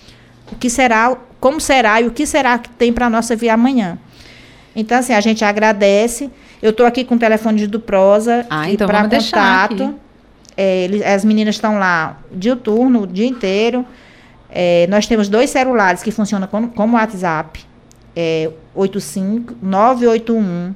[0.53, 3.53] o que será, como será e o que será que tem para a nossa vida
[3.53, 3.99] amanhã.
[4.75, 6.31] Então, assim, a gente agradece.
[6.63, 9.95] Eu estou aqui com o telefone do Prosa ah, então para contato.
[10.61, 13.87] É, as meninas estão lá diuturno, o dia inteiro.
[14.51, 17.65] É, nós temos dois celulares que funcionam como, como WhatsApp.
[18.17, 20.75] É, 85 981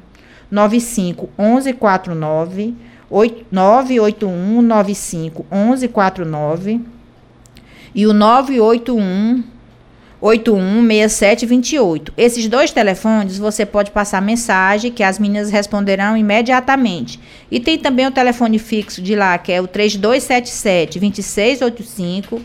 [0.49, 2.76] 95 1149
[3.51, 6.80] 981 95 1149
[7.93, 9.43] e o 981
[10.23, 12.12] 816728.
[12.16, 17.18] Esses dois telefones você pode passar mensagem que as meninas responderão imediatamente.
[17.51, 22.41] E tem também o telefone fixo de lá, que é o 3277 2685,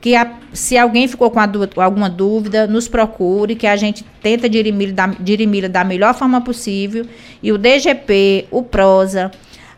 [0.00, 1.38] que a, se alguém ficou com
[1.76, 7.06] alguma dúvida, nos procure, que a gente tenta dirimir da, dirimir da melhor forma possível.
[7.40, 9.30] E o DGP, o Prosa,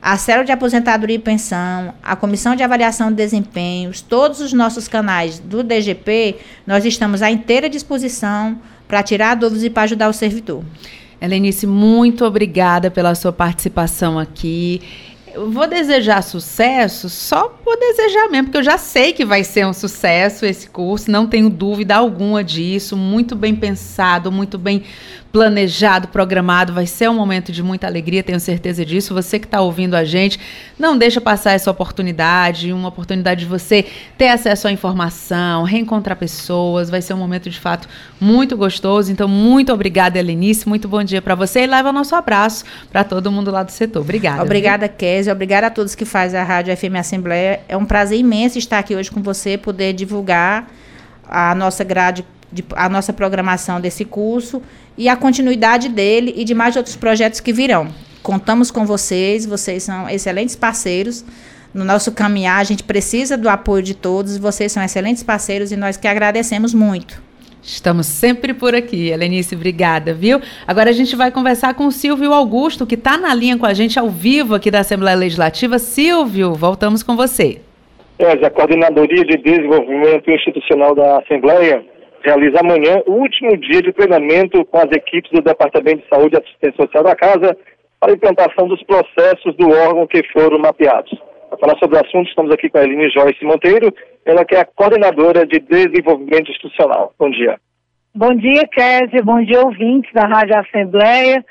[0.03, 4.89] a Célula de Aposentadoria e Pensão, a Comissão de Avaliação de Desempenhos, todos os nossos
[4.89, 10.13] canais do DGP, nós estamos à inteira disposição para tirar dúvidas e para ajudar o
[10.13, 10.65] servidor.
[11.21, 14.83] Helenice, muito obrigada pela sua participação aqui.
[15.35, 19.67] Eu vou desejar sucesso só por desejar mesmo, porque eu já sei que vai ser
[19.67, 22.97] um sucesso esse curso, não tenho dúvida alguma disso.
[22.97, 24.85] Muito bem pensado, muito bem
[25.33, 26.73] planejado, programado.
[26.73, 29.15] Vai ser um momento de muita alegria, tenho certeza disso.
[29.15, 30.39] Você que está ouvindo a gente,
[30.79, 33.87] não deixa passar essa oportunidade, uma oportunidade de você
[34.19, 36.91] ter acesso à informação, reencontrar pessoas.
[36.91, 37.89] Vai ser um momento de fato
[38.21, 39.11] muito gostoso.
[39.11, 40.69] Então, muito obrigada, Helenice.
[40.69, 43.73] Muito bom dia para você e leva o nosso abraço para todo mundo lá do
[43.73, 44.03] setor.
[44.03, 44.43] Obrigada.
[44.43, 45.22] Obrigada, Kézia.
[45.29, 47.61] Obrigada a todos que fazem a Rádio FM Assembleia.
[47.69, 50.71] É um prazer imenso estar aqui hoje com você, poder divulgar
[51.29, 54.63] a nossa grade de, a nossa programação desse curso
[54.97, 57.89] e a continuidade dele e de mais outros projetos que virão.
[58.23, 61.25] Contamos com vocês, vocês são excelentes parceiros.
[61.73, 65.77] No nosso caminhar, a gente precisa do apoio de todos, vocês são excelentes parceiros e
[65.77, 67.23] nós que agradecemos muito.
[67.63, 69.11] Estamos sempre por aqui.
[69.11, 70.41] Helenice, obrigada, viu?
[70.67, 73.73] Agora a gente vai conversar com o Silvio Augusto, que está na linha com a
[73.73, 75.79] gente ao vivo aqui da Assembleia Legislativa.
[75.79, 77.61] Silvio, voltamos com você.
[78.19, 81.85] É, a Coordenadoria de Desenvolvimento Institucional da Assembleia
[82.23, 86.39] realiza amanhã o último dia de treinamento com as equipes do Departamento de Saúde e
[86.39, 87.57] Assistência Social da Casa
[88.01, 91.13] para a implantação dos processos do órgão que foram mapeados.
[91.53, 93.93] Para falar sobre o assunto, estamos aqui com a Eline Joyce Monteiro,
[94.25, 97.13] ela que é a coordenadora de desenvolvimento institucional.
[97.19, 97.59] Bom dia.
[98.15, 99.23] Bom dia, Kézia.
[99.23, 101.45] Bom dia, ouvintes da Rádio Assembleia.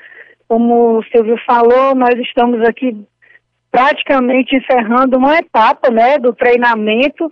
[0.48, 2.96] Como o Silvio falou, nós estamos aqui
[3.70, 7.30] praticamente encerrando uma etapa né, do treinamento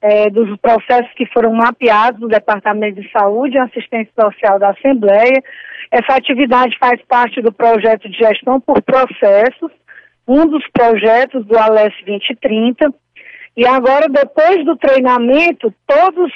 [0.00, 5.42] é, dos processos que foram mapeados no Departamento de Saúde e Assistência Social da Assembleia.
[5.90, 9.72] Essa atividade faz parte do projeto de gestão por processos,
[10.26, 12.92] um dos projetos do Aless 2030.
[13.56, 16.32] E agora, depois do treinamento, todos,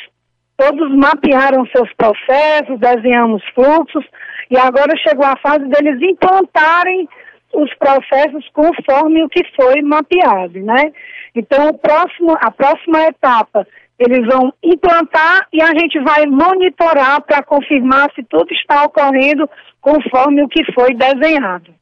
[0.56, 4.04] todos mapearam seus processos, desenhamos fluxos,
[4.50, 7.08] e agora chegou a fase deles implantarem
[7.52, 10.92] os processos conforme o que foi mapeado, né?
[11.34, 13.66] Então, o próximo, a próxima etapa,
[13.98, 19.48] eles vão implantar e a gente vai monitorar para confirmar se tudo está ocorrendo
[19.80, 21.74] conforme o que foi desenhado.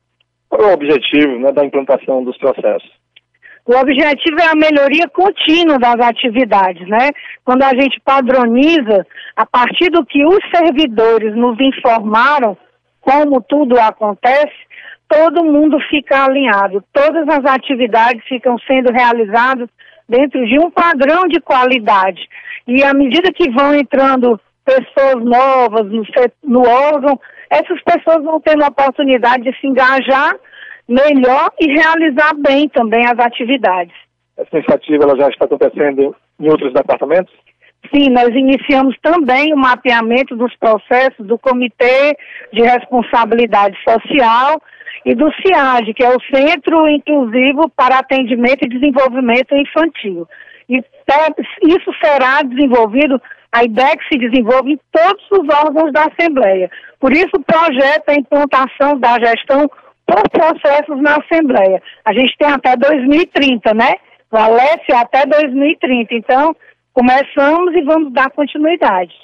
[0.55, 2.89] Qual é o objetivo né, da implantação dos processos?
[3.67, 7.11] O objetivo é a melhoria contínua das atividades, né?
[7.45, 12.57] Quando a gente padroniza, a partir do que os servidores nos informaram
[13.01, 14.55] como tudo acontece,
[15.09, 19.69] todo mundo fica alinhado, todas as atividades ficam sendo realizadas
[20.09, 22.29] dentro de um padrão de qualidade.
[22.69, 26.03] E à medida que vão entrando pessoas novas no,
[26.43, 30.35] no órgão, essas pessoas vão tendo a oportunidade de se engajar
[30.89, 33.95] melhor e realizar bem também as atividades.
[34.37, 37.33] Essa iniciativa ela já está acontecendo em outros departamentos?
[37.95, 42.17] Sim, nós iniciamos também o mapeamento dos processos do Comitê
[42.53, 44.61] de Responsabilidade Social
[45.05, 50.27] e do CIAD, que é o Centro Inclusivo para Atendimento e Desenvolvimento Infantil.
[50.69, 50.83] E
[51.63, 53.21] isso será desenvolvido,
[53.55, 56.69] a que se desenvolve em todos os órgãos da Assembleia.
[56.99, 59.71] Por isso, o projeto é a implantação da gestão
[60.05, 61.81] por processos na Assembleia.
[62.05, 63.95] A gente tem até 2030, né?
[64.33, 66.15] O Alessio até 2030.
[66.15, 66.57] Então,
[66.93, 69.15] começamos e vamos dar continuidade.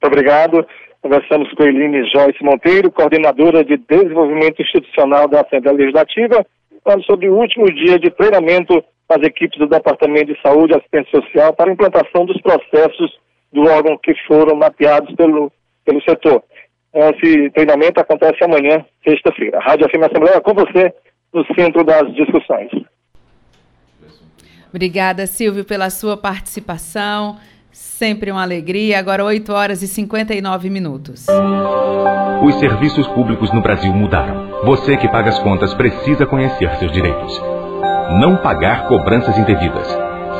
[0.00, 0.64] Muito obrigado.
[1.02, 6.46] Conversamos com Eline Joyce Monteiro, coordenadora de desenvolvimento institucional da Assembleia Legislativa,
[6.84, 11.20] falando sobre o último dia de treinamento das equipes do Departamento de Saúde e Assistência
[11.20, 13.25] Social para a implantação dos processos
[13.56, 15.50] do órgão que foram mapeados pelo,
[15.84, 16.42] pelo setor.
[16.94, 19.58] Esse treinamento acontece amanhã, sexta-feira.
[19.60, 20.94] Rádio FM Assembleia com você
[21.32, 22.70] no centro das discussões.
[24.68, 27.38] Obrigada, Silvio, pela sua participação.
[27.72, 28.98] Sempre uma alegria.
[28.98, 31.26] Agora 8 horas e 59 minutos.
[32.42, 34.64] Os serviços públicos no Brasil mudaram.
[34.64, 37.40] Você que paga as contas precisa conhecer seus direitos.
[38.20, 39.88] Não pagar cobranças indevidas.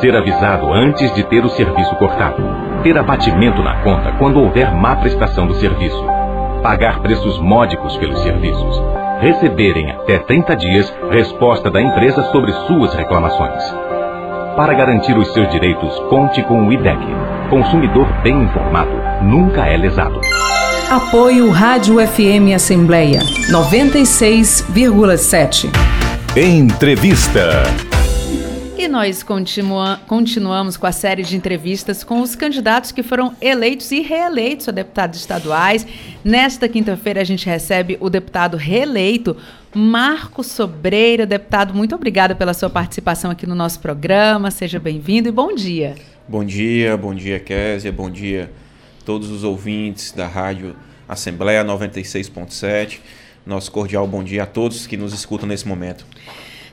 [0.00, 2.65] Ser avisado antes de ter o serviço cortado.
[2.86, 6.06] Ter abatimento na conta quando houver má prestação do serviço.
[6.62, 8.80] Pagar preços módicos pelos serviços.
[9.20, 13.60] Receberem até 30 dias resposta da empresa sobre suas reclamações.
[14.54, 17.00] Para garantir os seus direitos, conte com o IDEC.
[17.50, 20.20] Consumidor bem informado nunca é lesado.
[20.88, 23.18] Apoio Rádio FM Assembleia
[23.50, 25.70] 96,7.
[26.36, 27.64] Entrevista.
[28.78, 33.90] E nós continua, continuamos com a série de entrevistas com os candidatos que foram eleitos
[33.90, 35.86] e reeleitos a deputados estaduais.
[36.22, 39.34] Nesta quinta-feira a gente recebe o deputado reeleito
[39.74, 41.24] Marco Sobreira.
[41.24, 44.50] Deputado, muito obrigada pela sua participação aqui no nosso programa.
[44.50, 45.94] Seja bem-vindo e bom dia.
[46.28, 48.52] Bom dia, bom dia, Késia, bom dia
[49.00, 50.76] a todos os ouvintes da Rádio
[51.08, 53.00] Assembleia 96.7.
[53.46, 56.04] Nosso cordial bom dia a todos que nos escutam nesse momento.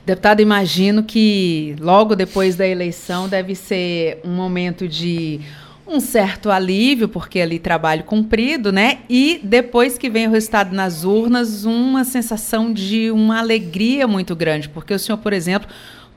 [0.06, 5.40] Deputado, imagino que logo depois da eleição deve ser um momento de
[5.86, 8.98] um certo alívio, porque ali trabalho cumprido, né?
[9.08, 14.68] E depois que vem o resultado nas urnas, uma sensação de uma alegria muito grande,
[14.68, 15.68] porque o senhor, por exemplo,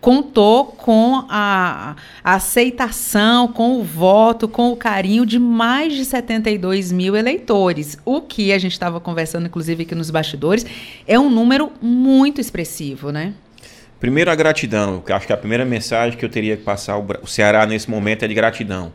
[0.02, 7.16] contou com a, aceitação, com o voto, com o carinho de mais de 72 mil
[7.16, 7.98] eleitores.
[8.04, 10.66] O que a gente estava conversando, inclusive, aqui nos bastidores,
[11.08, 13.34] é um número muito expressivo, né?
[14.00, 15.04] Primeiro, a gratidão.
[15.08, 18.24] Eu acho que a primeira mensagem que eu teria que passar o Ceará nesse momento
[18.24, 18.94] é de gratidão.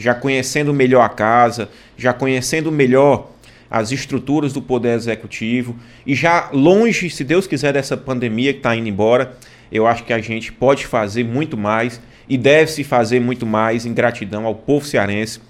[0.00, 3.30] já conhecendo melhor a casa, já conhecendo melhor
[3.70, 8.74] as estruturas do Poder Executivo e já longe, se Deus quiser, dessa pandemia que está
[8.74, 9.36] indo embora,
[9.70, 13.86] eu acho que a gente pode fazer muito mais e deve se fazer muito mais
[13.86, 15.40] em gratidão ao povo cearense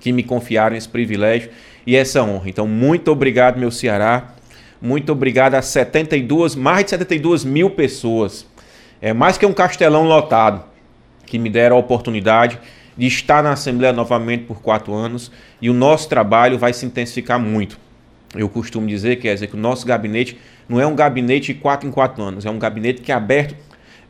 [0.00, 1.50] que me confiaram esse privilégio
[1.86, 2.48] e essa honra.
[2.48, 4.34] Então, muito obrigado, meu Ceará.
[4.80, 8.46] Muito obrigado a 72, mais de 72 mil pessoas.
[9.02, 10.64] É mais que um castelão lotado
[11.26, 12.58] que me deram a oportunidade
[12.98, 15.30] de estar na Assembleia novamente por quatro anos
[15.62, 17.78] e o nosso trabalho vai se intensificar muito.
[18.34, 20.36] Eu costumo dizer, quer dizer, que o nosso gabinete
[20.68, 23.54] não é um gabinete de quatro em quatro anos, é um gabinete que é aberto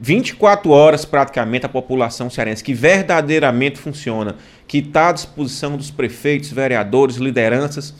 [0.00, 4.36] 24 horas praticamente à população cearense, que verdadeiramente funciona,
[4.66, 7.94] que está à disposição dos prefeitos, vereadores, lideranças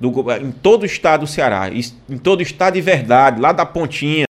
[0.00, 3.64] do, em todo o estado do Ceará, em todo o estado de verdade, lá da
[3.64, 4.24] pontinha,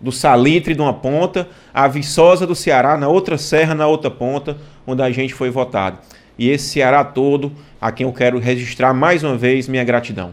[0.00, 4.56] do Salitre de uma ponta, a Viçosa do Ceará na outra serra, na outra ponta,
[4.86, 5.98] onde a gente foi votado.
[6.38, 10.32] E esse Ceará todo, a quem eu quero registrar mais uma vez minha gratidão.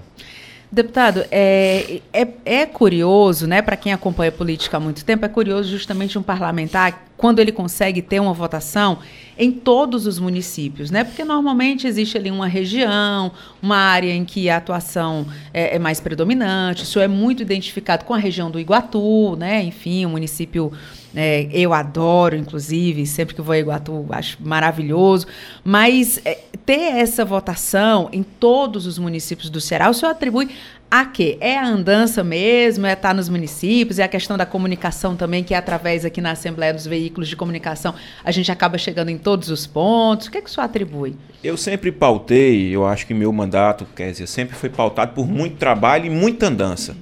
[0.69, 5.69] Deputado, é, é, é curioso, né, para quem acompanha política há muito tempo, é curioso
[5.69, 8.99] justamente um parlamentar quando ele consegue ter uma votação
[9.37, 11.03] em todos os municípios, né?
[11.03, 15.99] Porque normalmente existe ali uma região, uma área em que a atuação é, é mais
[15.99, 16.83] predominante.
[16.83, 19.63] Isso é muito identificado com a região do Iguatu, né?
[19.63, 20.71] Enfim, um município
[21.15, 25.27] é, eu adoro, inclusive, sempre que vou a Iguatu acho maravilhoso.
[25.63, 30.49] Mas é, ter essa votação em todos os municípios do Ceará, o senhor atribui
[30.89, 31.37] a quê?
[31.41, 32.85] É a andança mesmo?
[32.85, 33.99] É estar nos municípios?
[33.99, 37.35] É a questão da comunicação também, que é através aqui na Assembleia dos Veículos de
[37.35, 37.93] Comunicação
[38.23, 40.27] a gente acaba chegando em todos os pontos?
[40.27, 41.15] O que é que o senhor atribui?
[41.43, 45.57] Eu sempre pautei, eu acho que meu mandato, quer dizer, sempre foi pautado por muito
[45.57, 46.95] trabalho e muita andança.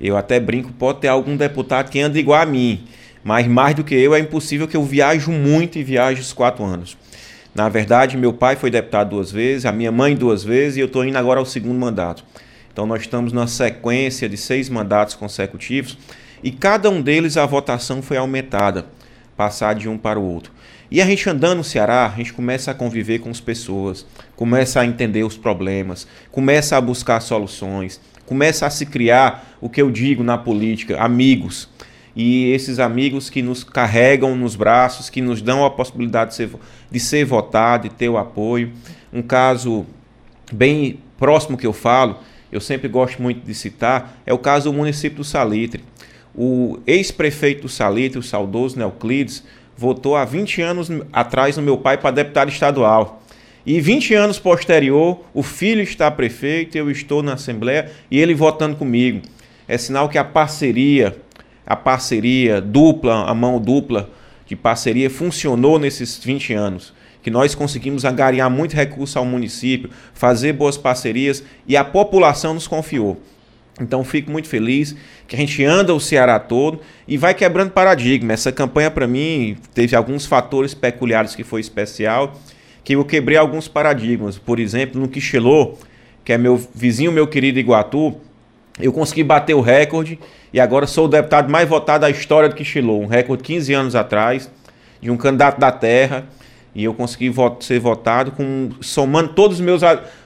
[0.00, 2.86] Eu até brinco, pode ter algum deputado que anda igual a mim.
[3.22, 6.64] Mas mais do que eu, é impossível que eu viajo muito e viaje os quatro
[6.64, 6.96] anos.
[7.54, 10.86] Na verdade, meu pai foi deputado duas vezes, a minha mãe duas vezes e eu
[10.86, 12.24] estou indo agora ao segundo mandato.
[12.72, 15.98] Então nós estamos numa sequência de seis mandatos consecutivos
[16.42, 18.86] e cada um deles a votação foi aumentada,
[19.36, 20.52] passar de um para o outro.
[20.90, 24.06] E a gente andando no Ceará, a gente começa a conviver com as pessoas,
[24.36, 29.82] começa a entender os problemas, começa a buscar soluções, começa a se criar o que
[29.82, 31.68] eu digo na política, amigos
[32.18, 36.50] e esses amigos que nos carregam nos braços, que nos dão a possibilidade de ser,
[36.90, 38.72] de ser votado, de ter o apoio.
[39.12, 39.86] Um caso
[40.52, 42.18] bem próximo que eu falo,
[42.50, 45.84] eu sempre gosto muito de citar, é o caso do município do Salitre.
[46.34, 49.44] O ex-prefeito do Salitre, o saudoso Neoclides,
[49.76, 53.22] votou há 20 anos atrás no meu pai para deputado estadual.
[53.64, 58.74] E 20 anos posterior, o filho está prefeito, eu estou na Assembleia e ele votando
[58.74, 59.22] comigo.
[59.68, 61.16] É sinal que a parceria
[61.68, 64.08] a parceria dupla, a mão dupla
[64.46, 66.94] de parceria funcionou nesses 20 anos.
[67.22, 72.66] Que nós conseguimos angariar muito recurso ao município, fazer boas parcerias e a população nos
[72.66, 73.20] confiou.
[73.78, 74.96] Então fico muito feliz
[75.26, 78.32] que a gente anda o Ceará todo e vai quebrando paradigma.
[78.32, 82.40] Essa campanha para mim teve alguns fatores peculiares que foi especial,
[82.82, 84.38] que eu quebrei alguns paradigmas.
[84.38, 85.74] Por exemplo, no Quixelô,
[86.24, 88.16] que é meu vizinho, meu querido Iguatu,
[88.80, 90.18] eu consegui bater o recorde
[90.52, 93.94] e agora sou o deputado mais votado da história do Quixilô, um recorde 15 anos
[93.94, 94.50] atrás,
[95.00, 96.26] de um candidato da terra,
[96.74, 99.82] e eu consegui ser votado com somando todos os meus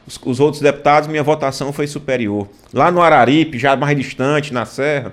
[0.07, 2.48] os, os, outros deputados, minha votação foi superior.
[2.72, 5.12] Lá no Araripe, já mais distante, na Serra,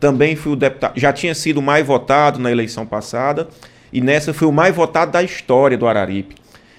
[0.00, 3.48] também fui o deputado, já tinha sido mais votado na eleição passada,
[3.92, 6.36] e nessa fui o mais votado da história do Araripe.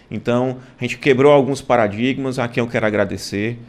[0.10, 3.60] Então, a gente quebrou alguns paradigmas, a quem eu quero agradecer,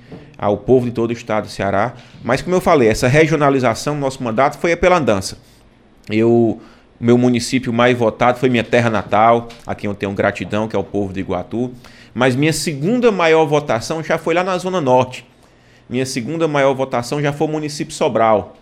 [0.40, 1.92] ao povo de todo o estado do Ceará.
[2.24, 5.36] Mas, como eu falei, essa regionalização do nosso mandato foi pela andança.
[6.10, 6.58] Eu,
[6.98, 10.78] meu município mais votado foi minha terra natal, a quem eu tenho gratidão, que é
[10.78, 11.70] o povo de Iguatu.
[12.14, 15.26] Mas minha segunda maior votação já foi lá na Zona Norte.
[15.88, 18.56] Minha segunda maior votação já foi o município Sobral.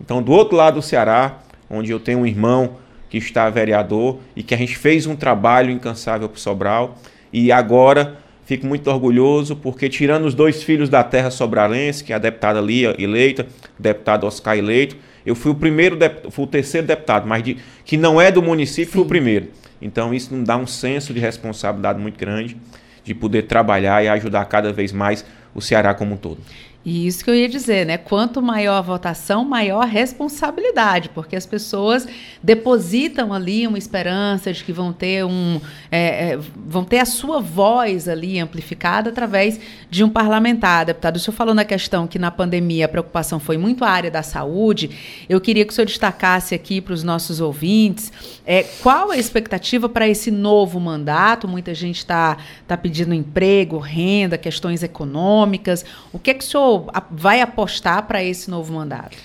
[0.00, 2.76] Então, do outro lado do Ceará, onde eu tenho um irmão
[3.10, 6.96] que está vereador e que a gente fez um trabalho incansável para Sobral.
[7.30, 8.16] E agora
[8.48, 12.62] fico muito orgulhoso porque, tirando os dois filhos da terra sobralense, que é a deputada
[12.62, 13.46] Lia eleita,
[13.78, 14.96] deputado Oscar eleito,
[15.26, 15.98] eu fui o primeiro,
[16.30, 19.48] fui o terceiro deputado, mas de, que não é do município, fui o primeiro.
[19.82, 22.56] Então isso nos dá um senso de responsabilidade muito grande
[23.04, 26.38] de poder trabalhar e ajudar cada vez mais o Ceará como um todo.
[26.84, 27.98] E isso que eu ia dizer, né?
[27.98, 32.06] Quanto maior a votação, maior a responsabilidade, porque as pessoas
[32.42, 35.60] depositam ali uma esperança de que vão ter um,
[35.90, 39.58] é, é, vão ter a sua voz ali amplificada através
[39.90, 40.86] de um parlamentar.
[40.86, 44.10] Deputado, o senhor falou na questão que na pandemia a preocupação foi muito a área
[44.10, 44.90] da saúde.
[45.28, 48.12] Eu queria que o senhor destacasse aqui para os nossos ouvintes
[48.46, 51.48] é, qual a expectativa para esse novo mandato.
[51.48, 55.84] Muita gente está tá pedindo emprego, renda, questões econômicas.
[56.12, 56.67] O que é que o senhor
[57.10, 59.16] vai apostar para esse novo mandato?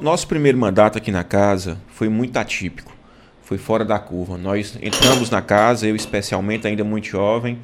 [0.00, 2.92] Nosso primeiro mandato aqui na casa foi muito atípico,
[3.42, 4.38] foi fora da curva.
[4.38, 7.58] Nós entramos na casa, eu especialmente, ainda muito jovem,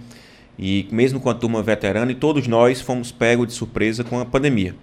[0.58, 4.24] e mesmo com a turma veterana, e todos nós fomos pegos de surpresa com a
[4.24, 4.74] pandemia,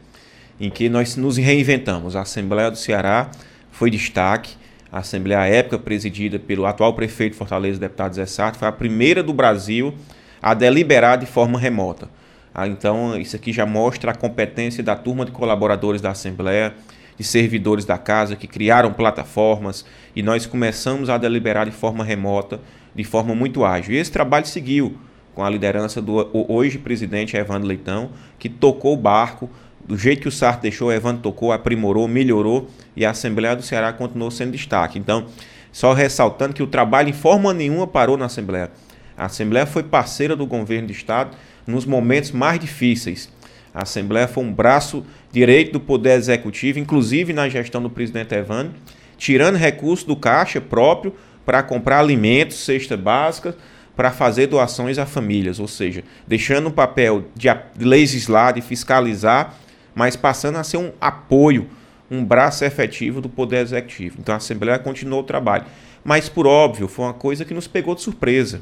[0.59, 2.15] em que nós nos reinventamos.
[2.15, 3.29] A Assembleia do Ceará
[3.71, 4.55] foi destaque,
[4.91, 8.71] a Assembleia à época presidida pelo atual prefeito de Fortaleza, deputado Zé Sarto, foi a
[8.71, 9.93] primeira do Brasil
[10.41, 12.09] a deliberar de forma remota.
[12.53, 16.73] Ah, então, isso aqui já mostra a competência da turma de colaboradores da Assembleia,
[17.17, 19.85] de servidores da casa que criaram plataformas
[20.15, 22.59] e nós começamos a deliberar de forma remota,
[22.95, 23.93] de forma muito ágil.
[23.93, 24.97] E esse trabalho seguiu
[25.35, 29.49] com a liderança do hoje presidente Evandro Leitão, que tocou o barco
[29.85, 33.91] do jeito que o Sarto deixou, Evandro tocou, aprimorou, melhorou e a Assembleia do Ceará
[33.91, 34.99] continuou sendo destaque.
[34.99, 35.25] Então,
[35.71, 38.71] só ressaltando que o trabalho em forma nenhuma parou na Assembleia.
[39.19, 41.35] A Assembleia foi parceira do governo do Estado
[41.67, 43.29] nos momentos mais difíceis.
[43.73, 48.73] A Assembleia foi um braço direito do Poder Executivo, inclusive na gestão do presidente Evandro,
[49.17, 51.13] tirando recursos do caixa próprio
[51.45, 53.57] para comprar alimentos, cesta básica,
[53.93, 59.53] para fazer doações a famílias, ou seja, deixando o papel de legislar, de fiscalizar,
[59.93, 61.67] mas passando a ser um apoio,
[62.09, 64.15] um braço efetivo do Poder Executivo.
[64.21, 65.65] Então a Assembleia continuou o trabalho.
[66.05, 68.61] Mas, por óbvio, foi uma coisa que nos pegou de surpresa.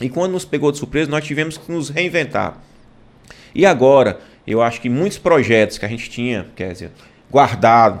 [0.00, 2.58] E quando nos pegou de surpresa, nós tivemos que nos reinventar.
[3.54, 6.90] E agora, eu acho que muitos projetos que a gente tinha, quer dizer,
[7.30, 8.00] guardado,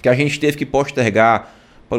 [0.00, 1.54] que a gente teve que postergar,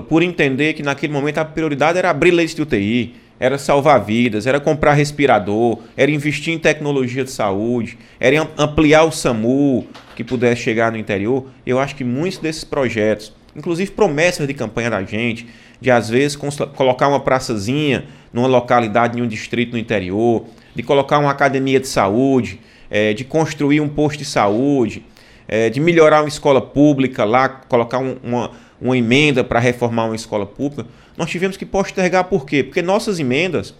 [0.09, 4.47] por entender que naquele momento a prioridade era abrir leitos de UTI, era salvar vidas,
[4.47, 10.61] era comprar respirador, era investir em tecnologia de saúde, era ampliar o SAMU que pudesse
[10.61, 11.47] chegar no interior.
[11.65, 15.47] Eu acho que muitos desses projetos, inclusive promessas de campanha da gente,
[15.83, 16.37] de às vezes
[16.77, 21.89] colocar uma praçazinha numa localidade, em um distrito no interior, de colocar uma academia de
[21.89, 25.03] saúde, é, de construir um posto de saúde,
[25.45, 30.15] é, de melhorar uma escola pública lá, colocar um, uma, uma emenda para reformar uma
[30.15, 32.63] escola pública, nós tivemos que postergar por quê?
[32.63, 33.75] Porque nossas emendas,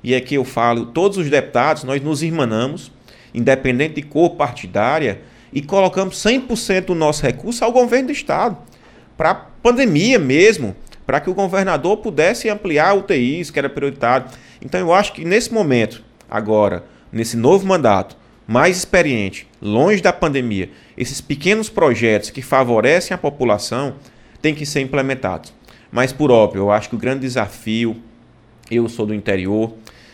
[0.00, 2.92] e aqui eu falo, todos os deputados, nós nos irmanamos,
[3.34, 8.56] independente de cor partidária, e colocamos 100% do nosso recurso ao governo do Estado,
[9.16, 10.76] para a pandemia mesmo,
[11.08, 14.26] para que o governador pudesse ampliar UTIs, que era prioritário.
[14.60, 18.14] Então eu acho que nesse momento, agora, nesse novo mandato,
[18.46, 23.94] mais experiente, longe da pandemia, esses pequenos projetos que favorecem a população
[24.42, 25.54] têm que ser implementados.
[25.90, 27.96] Mas por óbvio, eu acho que o grande desafio,
[28.70, 29.72] eu sou do interior,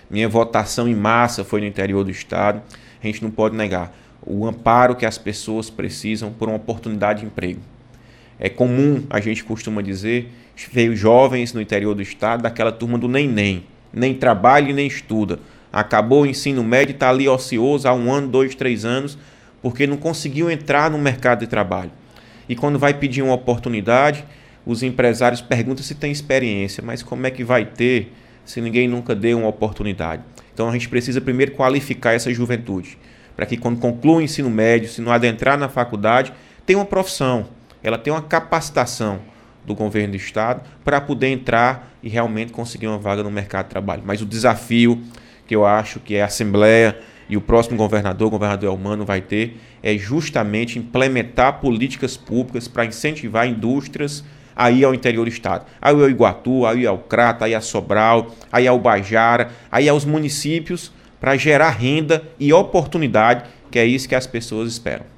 [0.09, 2.63] minha votação em massa foi no interior do estado,
[3.03, 3.93] a gente não pode negar
[4.25, 7.61] o amparo que as pessoas precisam por uma oportunidade de emprego.
[8.39, 10.31] É comum, a gente costuma dizer,
[10.71, 15.39] veio jovens no interior do estado, daquela turma do nem, nem trabalha e nem estuda.
[15.73, 19.19] Acabou o ensino médio e está ali ocioso há um ano, dois, três anos,
[19.61, 21.91] porque não conseguiu entrar no mercado de trabalho.
[22.49, 24.25] E quando vai pedir uma oportunidade,
[24.65, 28.13] os empresários perguntam se tem experiência, mas como é que vai ter
[28.45, 30.23] se ninguém nunca deu uma oportunidade?
[30.53, 32.97] Então a gente precisa primeiro qualificar essa juventude,
[33.35, 36.33] para que quando conclua o ensino médio, se não adentrar na faculdade,
[36.65, 37.49] tenha uma profissão,
[37.83, 39.21] ela tenha uma capacitação
[39.65, 43.71] do governo do estado para poder entrar e realmente conseguir uma vaga no mercado de
[43.71, 44.03] trabalho.
[44.05, 45.03] Mas o desafio
[45.47, 49.59] que eu acho que a Assembleia e o próximo governador, o governador Elmano, vai ter
[49.83, 54.25] é justamente implementar políticas públicas para incentivar indústrias
[54.57, 55.67] aí ao interior do estado.
[55.81, 60.93] Aí ao Iguatu, aí ao Crata, aí a Sobral, aí ao Bajara, aí aos municípios
[61.21, 65.14] para gerar renda e oportunidade, que é isso que as pessoas esperam.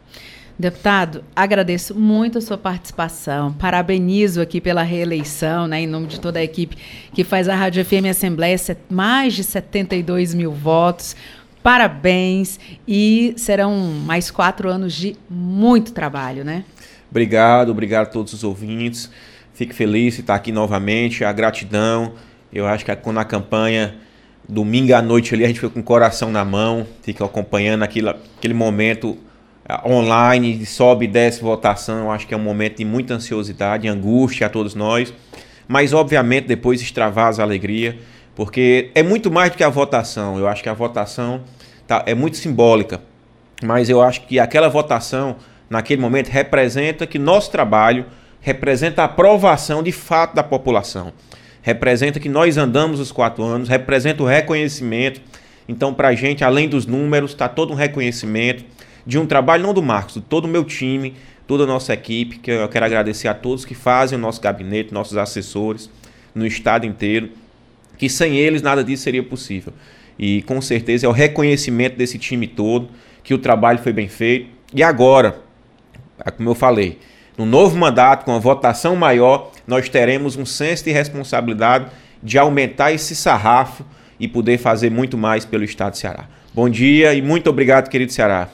[0.59, 6.39] Deputado, agradeço muito a sua participação, parabenizo aqui pela reeleição, né, em nome de toda
[6.39, 6.79] a equipe
[7.13, 8.57] que faz a Rádio FM Assembleia,
[8.89, 11.15] mais de 72 mil votos.
[11.63, 12.59] Parabéns
[12.89, 13.77] e serão
[14.07, 16.65] mais quatro anos de muito trabalho, né?
[17.11, 19.11] Obrigado, obrigado a todos os ouvintes.
[19.53, 22.15] Fico feliz de estar aqui novamente, a gratidão.
[22.51, 23.97] Eu acho que quando a campanha,
[24.49, 28.11] domingo à noite ali, a gente fica com o coração na mão, fica acompanhando aquilo,
[28.39, 29.19] aquele momento
[29.85, 32.05] online, sobe e desce votação.
[32.05, 35.13] Eu acho que é um momento de muita ansiosidade, angústia a todos nós.
[35.67, 37.99] Mas, obviamente, depois extravasa a alegria,
[38.35, 40.39] porque é muito mais do que a votação.
[40.39, 41.43] Eu acho que a votação
[41.87, 43.01] tá, é muito simbólica,
[43.63, 45.37] mas eu acho que aquela votação,
[45.69, 48.07] naquele momento, representa que nosso trabalho
[48.41, 51.13] representa a aprovação de fato da população.
[51.63, 55.21] Representa que nós andamos os quatro anos, representa o reconhecimento.
[55.69, 58.65] Então, para a gente, além dos números, está todo um reconhecimento
[59.07, 61.15] de um trabalho, não do Marcos, de todo o meu time,
[61.47, 64.93] toda a nossa equipe, que eu quero agradecer a todos que fazem o nosso gabinete,
[64.93, 65.89] nossos assessores
[66.35, 67.31] no estado inteiro,
[67.97, 69.73] que sem eles nada disso seria possível.
[70.19, 72.89] E com certeza é o reconhecimento desse time todo,
[73.23, 74.49] que o trabalho foi bem feito.
[74.75, 75.41] E agora,
[76.37, 76.99] como eu falei,
[77.39, 81.87] no novo mandato, com a votação maior, nós teremos um senso de responsabilidade
[82.23, 83.85] de aumentar esse sarrafo
[84.19, 86.27] e poder fazer muito mais pelo Estado de Ceará.
[86.55, 88.49] Bom dia e muito obrigado, querido Ceará.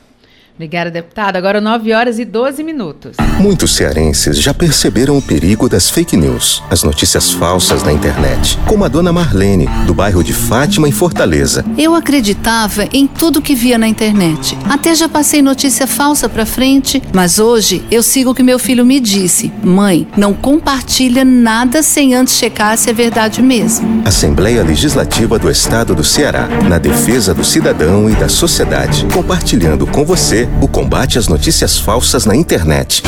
[0.62, 1.34] Obrigada, deputado.
[1.34, 3.16] Agora 9 horas e 12 minutos.
[3.40, 8.84] Muitos cearenses já perceberam o perigo das fake news, as notícias falsas na internet, como
[8.84, 11.64] a dona Marlene, do bairro de Fátima, em Fortaleza.
[11.76, 14.56] Eu acreditava em tudo que via na internet.
[14.70, 18.86] Até já passei notícia falsa pra frente, mas hoje eu sigo o que meu filho
[18.86, 19.52] me disse.
[19.64, 24.02] Mãe, não compartilha nada sem antes checar se é verdade mesmo.
[24.04, 30.04] Assembleia Legislativa do Estado do Ceará, na defesa do cidadão e da sociedade, compartilhando com
[30.04, 33.02] você o combate às notícias falsas na internet.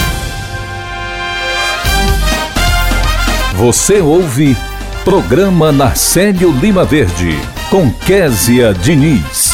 [3.57, 4.57] Você ouve
[5.05, 7.39] Programa Narcélio Lima Verde,
[7.71, 9.53] com Késia Diniz.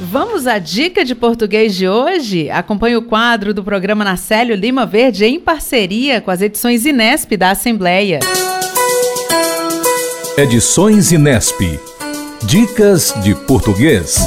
[0.00, 2.48] Vamos à dica de português de hoje?
[2.48, 7.50] Acompanhe o quadro do programa Narcélio Lima Verde em parceria com as edições Inesp da
[7.50, 8.20] Assembleia.
[10.38, 11.60] Edições Inesp.
[12.44, 14.26] Dicas de português.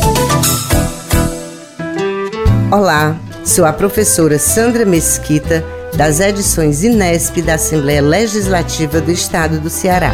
[2.72, 5.66] Olá, sou a professora Sandra Mesquita,
[5.98, 10.12] das edições Inesp da Assembleia Legislativa do Estado do Ceará.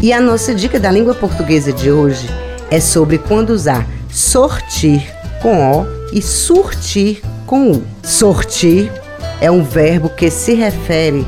[0.00, 2.30] E a nossa dica da língua portuguesa de hoje
[2.70, 5.04] é sobre quando usar sortir
[5.42, 7.82] com O e surtir com U.
[8.04, 8.92] Sortir
[9.40, 11.26] é um verbo que se refere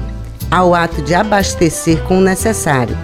[0.49, 2.97] ao ato de abastecer com o necessário,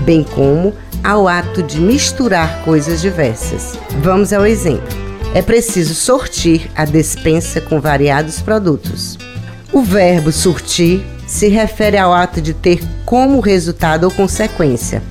[0.00, 3.72] bem como ao ato de misturar coisas diversas.
[4.02, 5.03] Vamos ao exemplo
[5.34, 9.18] é preciso sortir a despensa com variados produtos.
[9.72, 15.02] O verbo surtir se refere ao ato de ter como resultado ou consequência,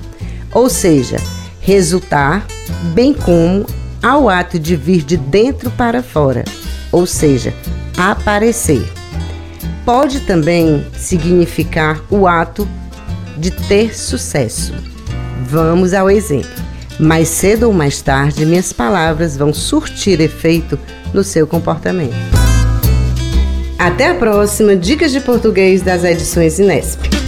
[0.50, 1.18] ou seja,
[1.60, 2.46] resultar,
[2.94, 3.66] bem como
[4.02, 6.44] ao ato de vir de dentro para fora,
[6.90, 7.52] ou seja,
[7.96, 8.90] aparecer.
[9.84, 12.66] Pode também significar o ato
[13.36, 14.72] de ter sucesso.
[15.46, 16.73] Vamos ao exemplo.
[16.98, 20.78] Mais cedo ou mais tarde, minhas palavras vão surtir efeito
[21.12, 22.14] no seu comportamento.
[23.78, 27.23] Até a próxima Dicas de Português das edições Inesp.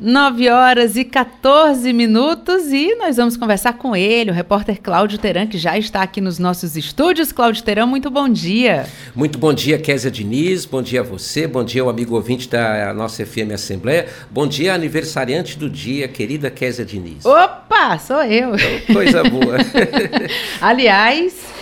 [0.00, 5.46] 9 horas e 14 minutos e nós vamos conversar com ele, o repórter Cláudio Teran,
[5.46, 7.32] que já está aqui nos nossos estúdios.
[7.32, 8.86] Cláudio Teran, muito bom dia.
[9.14, 12.94] Muito bom dia, Késia Diniz, bom dia a você, bom dia ao amigo ouvinte da
[12.94, 17.24] nossa FM Assembleia, bom dia aniversariante do dia, querida Késia Diniz.
[17.26, 18.52] Opa, sou eu.
[18.92, 19.58] Coisa boa.
[20.60, 21.60] Aliás...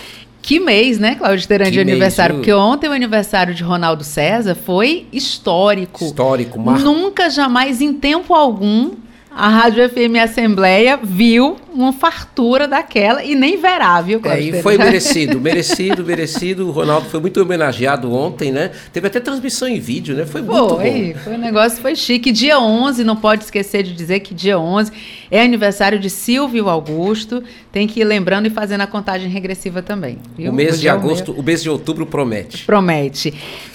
[0.48, 2.36] Que mês, né, Cláudio Teran, de aniversário?
[2.36, 6.02] Porque ontem o aniversário de Ronaldo César foi histórico.
[6.02, 6.80] Histórico, Mar...
[6.80, 8.92] Nunca, jamais, em tempo algum,
[9.30, 14.76] a Rádio FM Assembleia viu uma fartura daquela e nem verá, viu, É, e foi
[14.78, 16.68] merecido, merecido, merecido.
[16.68, 18.72] O Ronaldo foi muito homenageado ontem, né?
[18.92, 20.26] Teve até transmissão em vídeo, né?
[20.26, 21.18] Foi, muito foi, bom.
[21.20, 22.32] Foi, o negócio foi chique.
[22.32, 24.90] Dia 11, não pode esquecer de dizer que dia 11
[25.30, 27.42] é aniversário de Silvio Augusto.
[27.70, 30.18] Tem que ir lembrando e fazendo a contagem regressiva também.
[30.36, 30.50] Viu?
[30.50, 32.64] O mês Hoje de agosto, o, o mês de outubro promete.
[32.64, 33.32] Promete.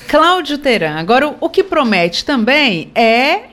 [0.07, 3.52] Cláudio Teran, agora o que promete também é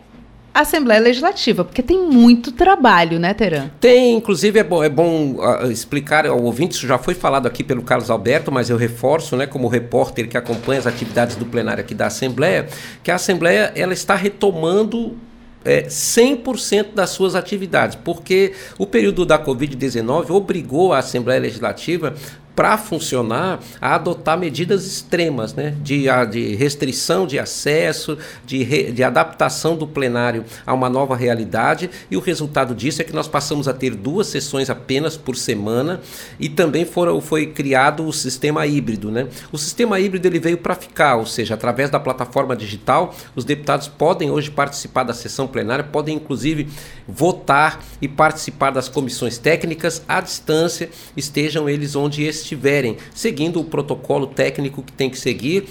[0.53, 3.71] Assembleia Legislativa, porque tem muito trabalho, né, Teran?
[3.81, 7.63] Tem, inclusive é bom, é bom uh, explicar ao ouvinte, isso já foi falado aqui
[7.63, 11.83] pelo Carlos Alberto, mas eu reforço, né, como repórter que acompanha as atividades do plenário
[11.83, 12.67] aqui da Assembleia,
[13.03, 15.17] que a Assembleia ela está retomando
[15.65, 22.15] é, 100% das suas atividades, porque o período da Covid-19 obrigou a Assembleia Legislativa
[22.55, 25.75] para funcionar, a adotar medidas extremas né?
[25.83, 31.91] de, de restrição de acesso, de, re, de adaptação do plenário a uma nova realidade.
[32.11, 36.01] E o resultado disso é que nós passamos a ter duas sessões apenas por semana
[36.39, 39.11] e também foram, foi criado o sistema híbrido.
[39.11, 39.29] Né?
[39.53, 43.89] O sistema híbrido ele veio para ficar, ou seja, através da plataforma digital, os deputados
[43.89, 46.69] podem hoje participar da sessão plenária, podem inclusive
[47.07, 54.27] votar e participar das comissões técnicas à distância, estejam eles onde estiverem, seguindo o protocolo
[54.27, 55.69] técnico que tem que seguir.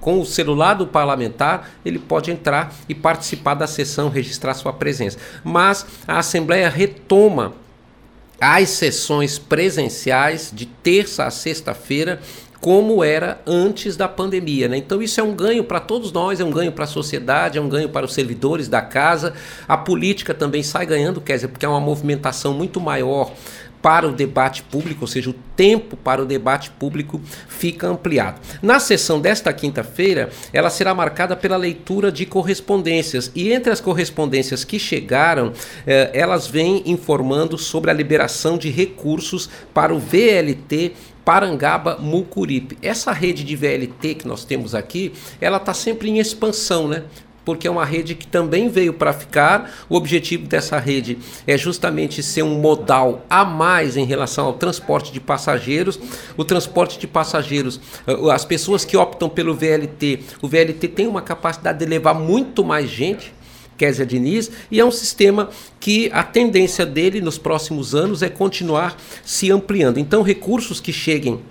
[0.00, 5.18] Com o celular do parlamentar, ele pode entrar e participar da sessão, registrar sua presença.
[5.42, 7.54] Mas a Assembleia retoma
[8.40, 12.20] as sessões presenciais de terça a sexta-feira
[12.60, 14.68] como era antes da pandemia.
[14.68, 14.78] Né?
[14.78, 17.60] Então, isso é um ganho para todos nós, é um ganho para a sociedade, é
[17.60, 19.34] um ganho para os servidores da casa.
[19.68, 23.32] A política também sai ganhando, quer dizer, porque é uma movimentação muito maior
[23.80, 28.40] para o debate público, ou seja, o tempo para o debate público fica ampliado.
[28.62, 34.64] Na sessão desta quinta-feira, ela será marcada pela leitura de correspondências e entre as correspondências
[34.64, 35.52] que chegaram,
[35.86, 40.92] eh, elas vêm informando sobre a liberação de recursos para o VLT
[41.26, 42.78] Parangaba Mucuripe.
[42.80, 47.02] Essa rede de VLT que nós temos aqui, ela está sempre em expansão, né?
[47.46, 49.72] Porque é uma rede que também veio para ficar.
[49.88, 51.16] O objetivo dessa rede
[51.46, 55.98] é justamente ser um modal a mais em relação ao transporte de passageiros.
[56.36, 61.22] O transporte de passageiros, eh, as pessoas que optam pelo VLT, o VLT tem uma
[61.22, 63.32] capacidade de levar muito mais gente.
[63.78, 68.96] Kézia Diniz, e é um sistema que a tendência dele nos próximos anos é continuar
[69.22, 69.98] se ampliando.
[69.98, 71.42] Então, recursos que cheguem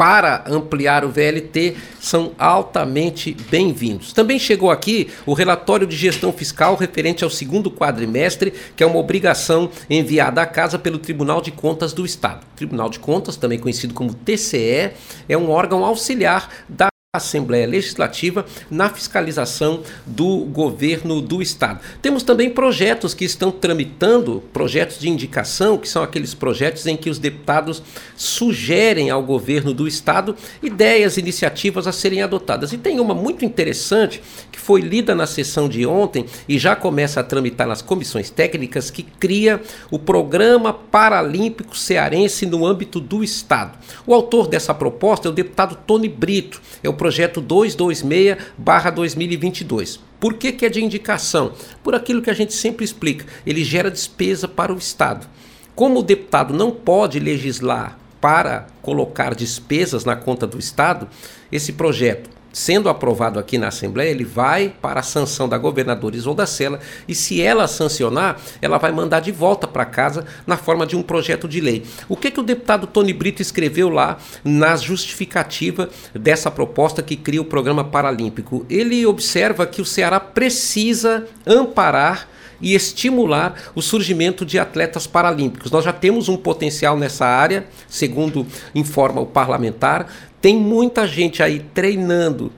[0.00, 4.14] para ampliar o VLT são altamente bem-vindos.
[4.14, 8.96] Também chegou aqui o relatório de gestão fiscal referente ao segundo quadrimestre, que é uma
[8.96, 12.46] obrigação enviada à casa pelo Tribunal de Contas do Estado.
[12.50, 14.92] O Tribunal de Contas, também conhecido como TCE,
[15.28, 21.80] é um órgão auxiliar da Assembleia Legislativa na fiscalização do governo do Estado.
[22.00, 27.10] Temos também projetos que estão tramitando, projetos de indicação, que são aqueles projetos em que
[27.10, 27.82] os deputados
[28.14, 32.72] sugerem ao governo do Estado ideias, iniciativas a serem adotadas.
[32.72, 34.22] E tem uma muito interessante
[34.52, 38.88] que foi lida na sessão de ontem e já começa a tramitar nas comissões técnicas,
[38.88, 39.60] que cria
[39.90, 43.76] o Programa Paralímpico Cearense no âmbito do Estado.
[44.06, 50.00] O autor dessa proposta é o deputado Tony Brito, é o projeto 226-2022.
[50.20, 51.54] Por que, que é de indicação?
[51.82, 55.26] Por aquilo que a gente sempre explica, ele gera despesa para o Estado.
[55.74, 61.08] Como o deputado não pode legislar para colocar despesas na conta do Estado,
[61.50, 66.46] esse projeto sendo aprovado aqui na Assembleia, ele vai para a sanção da governadora Isolda
[66.46, 70.96] Sela e se ela sancionar, ela vai mandar de volta para casa na forma de
[70.96, 71.84] um projeto de lei.
[72.08, 77.40] O que, que o deputado Tony Brito escreveu lá na justificativa dessa proposta que cria
[77.40, 78.66] o programa paralímpico?
[78.68, 82.28] Ele observa que o Ceará precisa amparar
[82.60, 85.70] e estimular o surgimento de atletas paralímpicos.
[85.70, 90.06] Nós já temos um potencial nessa área, segundo informa o parlamentar,
[90.40, 92.52] tem muita gente aí treinando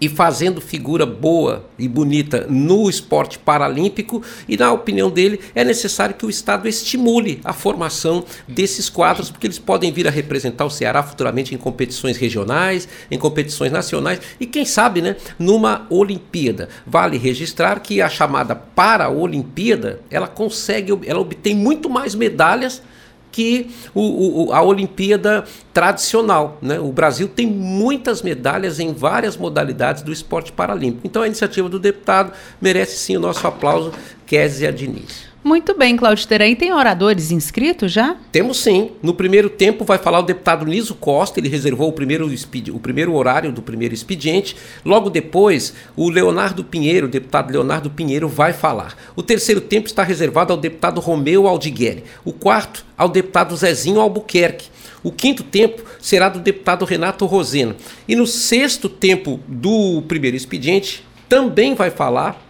[0.00, 6.14] e fazendo figura boa e bonita no esporte paralímpico, e na opinião dele é necessário
[6.14, 10.70] que o Estado estimule a formação desses quadros, porque eles podem vir a representar o
[10.70, 16.68] Ceará futuramente em competições regionais, em competições nacionais e quem sabe, né, numa Olimpíada.
[16.86, 22.82] Vale registrar que a chamada para-Olimpíada, ela consegue, ela obtém muito mais medalhas
[23.30, 26.58] que o, o, a Olimpíada tradicional.
[26.60, 26.78] Né?
[26.80, 31.06] O Brasil tem muitas medalhas em várias modalidades do esporte paralímpico.
[31.06, 33.92] Então a iniciativa do deputado merece sim o nosso aplauso,
[34.26, 35.27] Kézia Diniz.
[35.42, 36.54] Muito bem, Claudio Teran.
[36.56, 38.16] Tem oradores inscritos já?
[38.32, 38.90] Temos sim.
[39.00, 42.28] No primeiro tempo vai falar o deputado Niso Costa, ele reservou o primeiro,
[42.72, 44.56] o primeiro horário do primeiro expediente.
[44.84, 48.96] Logo depois, o Leonardo Pinheiro, o deputado Leonardo Pinheiro, vai falar.
[49.14, 52.04] O terceiro tempo está reservado ao deputado Romeu Aldigueri.
[52.24, 54.68] O quarto, ao deputado Zezinho Albuquerque.
[55.04, 57.76] O quinto tempo será do deputado Renato Roseno.
[58.08, 62.47] E no sexto tempo do primeiro expediente, também vai falar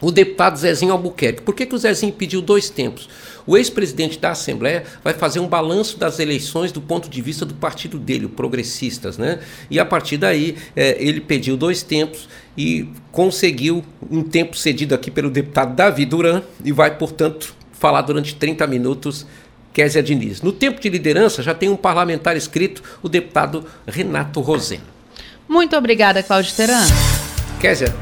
[0.00, 1.42] o deputado Zezinho Albuquerque.
[1.42, 3.08] Por que, que o Zezinho pediu dois tempos?
[3.46, 7.54] O ex-presidente da Assembleia vai fazer um balanço das eleições do ponto de vista do
[7.54, 9.40] partido dele, o Progressistas, né?
[9.70, 15.10] E a partir daí é, ele pediu dois tempos e conseguiu um tempo cedido aqui
[15.10, 19.26] pelo deputado Davi Duran e vai, portanto, falar durante 30 minutos
[19.72, 20.42] Kézia Diniz.
[20.42, 24.84] No tempo de liderança já tem um parlamentar escrito, o deputado Renato Roseno.
[25.48, 26.86] Muito obrigada, Cláudio Teran.
[27.60, 27.94] Kézia,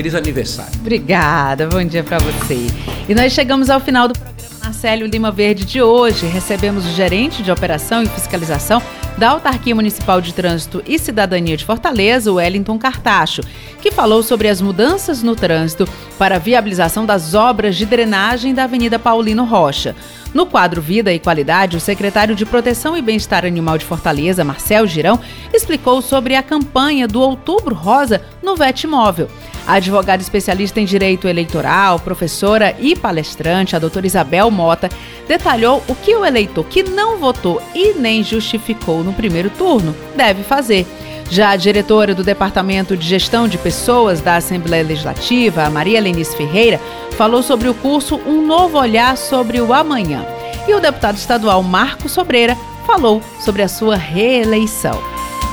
[0.00, 0.72] Feliz aniversário.
[0.80, 2.68] Obrigada, bom dia para você.
[3.06, 7.42] E nós chegamos ao final do programa Marcelo Lima Verde de hoje, recebemos o gerente
[7.42, 8.82] de operação e fiscalização
[9.16, 13.42] da Autarquia Municipal de Trânsito e Cidadania de Fortaleza, Wellington Cartacho,
[13.80, 15.88] que falou sobre as mudanças no trânsito
[16.18, 19.94] para a viabilização das obras de drenagem da Avenida Paulino Rocha.
[20.32, 24.86] No quadro Vida e Qualidade, o secretário de Proteção e Bem-Estar Animal de Fortaleza, Marcel
[24.86, 25.18] Girão,
[25.52, 29.28] explicou sobre a campanha do Outubro Rosa no VET Móvel.
[29.66, 34.88] A advogada especialista em direito eleitoral, professora e palestrante, a doutora Isabel Mota,
[35.28, 40.42] detalhou o que o eleitor que não votou e nem justificou no primeiro turno deve
[40.42, 40.86] fazer.
[41.30, 46.80] Já a diretora do Departamento de Gestão de Pessoas da Assembleia Legislativa, Maria Lenice Ferreira,
[47.12, 50.26] falou sobre o curso Um Novo Olhar sobre o Amanhã.
[50.66, 55.00] E o deputado estadual Marco Sobreira falou sobre a sua reeleição.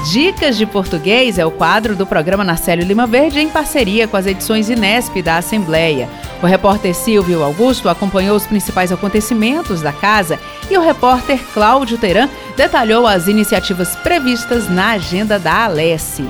[0.06, 4.26] Dicas de Português é o quadro do programa Narcélio Lima Verde em parceria com as
[4.26, 6.08] edições Inesp da Assembleia.
[6.42, 12.30] O repórter Silvio Augusto acompanhou os principais acontecimentos da casa e o repórter Cláudio Teran
[12.56, 16.24] detalhou as iniciativas previstas na agenda da Alesse.